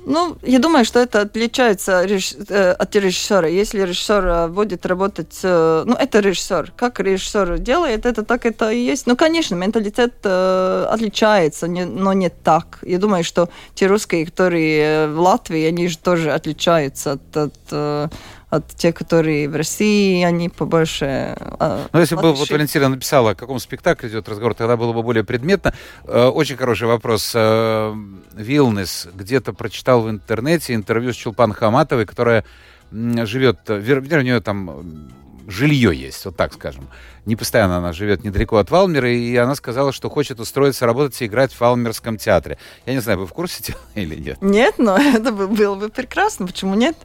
Ну, 0.10 0.38
я 0.42 0.60
думаю, 0.60 0.86
что 0.86 1.00
это 1.00 1.22
отличается 1.22 2.06
э, 2.08 2.72
от 2.72 2.96
режиссера. 2.96 3.48
Если 3.50 3.82
режиссер 3.82 4.26
э, 4.26 4.48
будет 4.48 4.86
работать... 4.86 5.40
Ну, 5.44 5.94
это 5.94 6.20
режиссер. 6.22 6.72
Как 6.78 7.02
режиссер 7.02 7.58
делает, 7.58 8.06
это 8.06 8.24
так 8.24 8.46
это 8.46 8.72
и 8.72 8.80
есть. 8.80 9.06
Ну, 9.06 9.18
конечно, 9.18 9.56
менталитет 9.56 10.14
э, 10.24 10.88
отличается, 10.90 11.68
но 11.68 12.14
не 12.14 12.30
так. 12.30 12.80
Я 12.84 13.00
думаю, 13.00 13.26
что 13.26 13.50
те 13.76 13.88
русские, 13.88 14.26
которые 14.26 15.10
в 15.10 15.20
Латвии, 15.20 15.66
они 15.66 15.90
же 15.90 15.98
тоже 15.98 16.32
отличаются 16.32 17.12
от, 17.12 17.38
от, 17.38 18.12
от 18.50 18.68
тех, 18.76 18.96
которые 18.96 19.50
в 19.50 19.56
России, 19.56 20.24
они 20.24 20.48
побольше... 20.50 21.36
э, 21.60 21.86
Ну, 21.92 22.00
если 22.00 22.16
бы 22.16 22.34
вот. 22.34 22.50
Валентина 22.50 22.88
написала, 22.90 23.32
о 23.32 23.36
каком 23.36 23.60
спектакле 23.60 24.10
идет 24.10 24.30
разговор, 24.30 24.54
тогда 24.54 24.78
было 24.78 24.94
бы 24.94 25.04
более 25.04 25.24
предметно. 25.26 25.74
Э, 26.06 26.28
Очень 26.28 26.56
хороший 26.58 26.88
вопрос. 26.88 27.34
Э, 27.36 27.94
Вилнес 28.34 29.08
где-то 29.14 29.52
прочитал 29.54 30.02
в 30.02 30.10
интернете 30.10 30.74
интервью 30.76 31.12
с 31.12 31.16
Чулпан 31.18 31.52
Хаматовой, 31.52 32.06
которая 32.06 32.46
живет, 32.92 33.60
э, 33.70 33.80
вер- 33.80 34.00
вернее, 34.02 34.18
у 34.20 34.22
нее 34.22 34.40
там 34.42 35.10
жилье 35.50 35.94
есть, 35.96 36.24
вот 36.26 36.36
так 36.38 36.54
скажем. 36.54 36.88
Не 37.26 37.36
постоянно 37.36 37.78
она 37.78 37.92
живет 37.94 38.24
недалеко 38.24 38.58
от 38.58 38.70
Валмера, 38.72 39.10
и 39.12 39.36
она 39.36 39.56
сказала, 39.56 39.92
что 39.92 40.10
хочет 40.10 40.40
устроиться 40.40 40.86
работать 40.86 41.22
и 41.22 41.26
играть 41.26 41.52
в 41.54 41.60
Валмерском 41.60 42.18
театре. 42.18 42.58
Я 42.86 42.94
не 42.94 43.00
знаю, 43.02 43.20
вы 43.20 43.28
в 43.28 43.34
курсе 43.34 43.62
дела 43.68 43.80
или 43.96 44.16
нет? 44.16 44.38
Нет, 44.42 44.76
но 44.78 44.98
это 45.16 45.32
бы- 45.34 45.48
было 45.48 45.76
бы 45.76 45.90
прекрасно. 45.90 46.48
Почему 46.48 46.76
нет? 46.76 46.96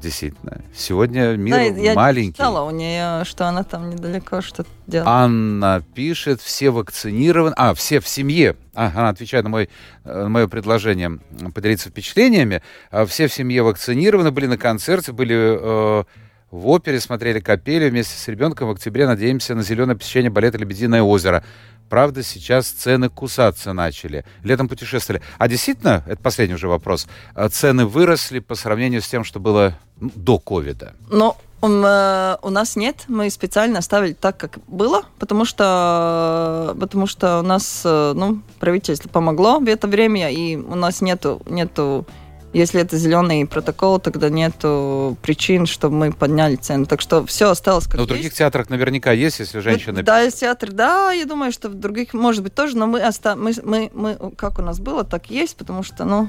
Действительно. 0.00 0.60
Сегодня 0.74 1.36
мир 1.36 1.54
Да, 1.56 1.62
я 1.62 1.94
маленький. 1.94 2.32
читала 2.34 2.62
у 2.66 2.70
нее, 2.70 3.24
что 3.24 3.46
она 3.48 3.64
там 3.64 3.90
недалеко 3.90 4.40
что-то 4.40 4.68
делает. 4.86 5.08
Анна 5.08 5.82
пишет, 5.94 6.40
все 6.40 6.70
вакцинированы. 6.70 7.54
А, 7.56 7.74
все 7.74 7.98
в 8.00 8.06
семье. 8.06 8.54
А, 8.74 8.92
она 8.94 9.08
отвечает 9.08 9.42
на, 9.44 9.50
мой, 9.50 9.68
э, 10.04 10.22
на 10.22 10.28
мое 10.28 10.46
предложение 10.46 11.18
поделиться 11.52 11.88
впечатлениями. 11.90 12.62
А, 12.92 13.06
Все 13.06 13.26
в 13.26 13.32
семье 13.32 13.62
вакцинированы, 13.64 14.30
были 14.30 14.46
на 14.46 14.56
концерте, 14.56 15.10
были 15.12 15.34
э, 15.60 16.04
в 16.50 16.68
опере, 16.68 17.00
смотрели 17.00 17.40
капели 17.40 17.88
вместе 17.88 18.18
с 18.18 18.28
ребенком. 18.28 18.68
В 18.68 18.72
октябре 18.72 19.06
надеемся 19.06 19.54
на 19.54 19.62
зеленое 19.62 19.96
посещение 19.96 20.30
балета 20.30 20.58
«Лебединое 20.58 21.02
озеро». 21.02 21.44
Правда, 21.88 22.22
сейчас 22.22 22.68
цены 22.68 23.08
кусаться 23.08 23.72
начали. 23.72 24.24
Летом 24.44 24.68
путешествовали. 24.68 25.22
А 25.38 25.48
действительно, 25.48 26.04
это 26.06 26.20
последний 26.20 26.54
уже 26.54 26.68
вопрос, 26.68 27.06
э, 27.34 27.48
цены 27.48 27.86
выросли 27.86 28.40
по 28.40 28.54
сравнению 28.54 29.00
с 29.00 29.08
тем, 29.08 29.24
что 29.24 29.40
было 29.40 29.74
ну, 29.98 30.10
до 30.14 30.38
ковида? 30.38 30.94
Но 31.10 31.38
э, 31.62 32.36
у 32.42 32.50
нас 32.50 32.76
нет, 32.76 33.04
мы 33.08 33.30
специально 33.30 33.78
оставили 33.78 34.12
так, 34.12 34.36
как 34.36 34.58
было, 34.66 35.04
потому 35.18 35.46
что, 35.46 36.76
потому 36.78 37.06
что 37.06 37.40
у 37.40 37.42
нас 37.42 37.82
э, 37.86 38.12
ну, 38.14 38.42
правительство 38.58 39.08
помогло 39.08 39.58
в 39.58 39.66
это 39.66 39.88
время, 39.88 40.30
и 40.30 40.56
у 40.56 40.74
нас 40.74 41.00
нету, 41.00 41.40
нету 41.46 42.06
если 42.52 42.80
это 42.80 42.96
зеленый 42.96 43.46
протокол, 43.46 43.98
тогда 44.00 44.28
нету 44.28 45.16
причин, 45.22 45.66
чтобы 45.66 45.96
мы 45.96 46.12
подняли 46.12 46.56
цену. 46.56 46.86
Так 46.86 47.00
что 47.00 47.24
все 47.26 47.50
осталось 47.50 47.84
как 47.84 47.94
Но 47.94 48.00
Ну, 48.00 48.04
в 48.04 48.08
других 48.08 48.26
есть. 48.26 48.38
театрах 48.38 48.70
наверняка 48.70 49.12
есть, 49.12 49.38
если 49.40 49.60
женщины... 49.60 50.02
Да, 50.02 50.20
есть 50.20 50.40
театр, 50.40 50.72
да, 50.72 51.12
я 51.12 51.24
думаю, 51.26 51.52
что 51.52 51.68
в 51.68 51.74
других, 51.74 52.14
может 52.14 52.42
быть, 52.42 52.54
тоже, 52.54 52.76
но 52.76 52.86
мы, 52.86 53.06
оста... 53.06 53.36
мы, 53.36 53.52
мы, 53.62 53.90
мы, 53.92 54.32
как 54.36 54.58
у 54.58 54.62
нас 54.62 54.80
было, 54.80 55.04
так 55.04 55.30
есть, 55.30 55.56
потому 55.56 55.82
что, 55.82 56.04
ну, 56.04 56.28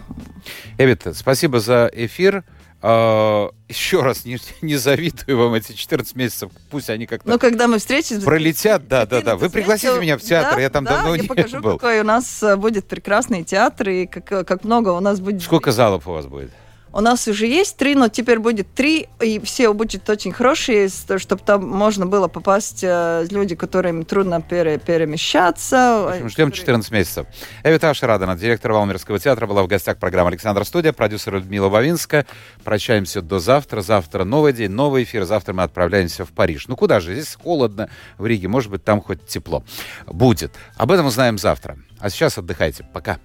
Эвита, 0.77 1.13
спасибо 1.13 1.59
за 1.59 1.89
эфир. 1.93 2.43
А, 2.81 3.49
еще 3.67 4.01
раз 4.01 4.25
не, 4.25 4.37
не 4.61 4.77
завидую 4.77 5.37
вам 5.37 5.53
эти 5.53 5.73
14 5.73 6.15
месяцев. 6.15 6.51
Пусть 6.69 6.89
они 6.89 7.05
как-то 7.05 7.29
ну, 7.29 7.37
когда 7.37 7.67
мы 7.67 7.77
встретимся... 7.77 8.25
пролетят. 8.25 8.87
Да, 8.87 9.05
да, 9.05 9.21
да. 9.21 9.35
Вы 9.35 9.47
14 9.47 9.53
пригласите 9.53 9.87
месяцев, 9.87 10.01
меня 10.01 10.17
в 10.17 10.21
театр, 10.21 10.55
да, 10.55 10.61
я 10.61 10.69
там 10.69 10.85
да, 10.85 10.91
давно 10.97 11.15
я 11.15 11.21
не 11.21 11.27
покажу, 11.27 11.59
был. 11.59 11.77
какой 11.77 11.99
у 11.99 12.03
нас 12.03 12.41
э, 12.41 12.55
будет 12.55 12.87
прекрасный 12.87 13.43
театр, 13.43 13.89
и 13.89 14.05
как, 14.05 14.31
э, 14.31 14.43
как 14.43 14.63
много 14.63 14.89
у 14.89 14.99
нас 14.99 15.19
будет... 15.19 15.41
Сколько 15.41 15.71
залов 15.71 16.07
у 16.07 16.11
вас 16.11 16.25
будет? 16.25 16.51
У 16.99 17.01
нас 17.01 17.29
уже 17.29 17.47
есть 17.47 17.77
три, 17.77 17.95
но 17.95 18.09
теперь 18.09 18.39
будет 18.39 18.73
три, 18.75 19.07
и 19.21 19.39
все 19.39 19.71
будут 19.73 20.09
очень 20.09 20.33
хорошие, 20.33 20.89
чтобы 20.89 21.41
там 21.45 21.65
можно 21.65 22.05
было 22.05 22.27
попасть 22.27 22.83
э, 22.83 23.25
люди, 23.31 23.55
которым 23.55 24.03
трудно 24.03 24.41
пере- 24.41 24.79
перемещаться. 24.79 26.03
В 26.03 26.09
общем, 26.09 26.27
ждем 26.27 26.51
14 26.51 26.91
месяцев. 26.91 27.25
Эвита 27.63 27.89
Ашрадана, 27.89 28.35
директор 28.35 28.73
Валмерского 28.73 29.17
театра, 29.17 29.47
была 29.47 29.63
в 29.63 29.67
гостях 29.67 29.97
программы 29.97 30.31
«Александр 30.31 30.65
Студия», 30.65 30.91
продюсер 30.91 31.35
Людмила 31.35 31.69
Бавинска. 31.69 32.25
Прощаемся 32.65 33.21
до 33.21 33.39
завтра. 33.39 33.79
Завтра 33.79 34.25
новый 34.25 34.51
день, 34.51 34.71
новый 34.71 35.03
эфир. 35.03 35.23
Завтра 35.23 35.53
мы 35.53 35.63
отправляемся 35.63 36.25
в 36.25 36.33
Париж. 36.33 36.67
Ну 36.67 36.75
куда 36.75 36.99
же? 36.99 37.13
Здесь 37.13 37.37
холодно 37.41 37.89
в 38.17 38.25
Риге. 38.25 38.49
Может 38.49 38.71
быть, 38.71 38.83
там 38.83 38.99
хоть 38.99 39.25
тепло 39.25 39.63
будет. 40.05 40.51
Об 40.75 40.91
этом 40.91 41.05
узнаем 41.05 41.37
завтра. 41.37 41.77
А 41.97 42.09
сейчас 42.09 42.37
отдыхайте. 42.37 42.85
Пока. 42.91 43.19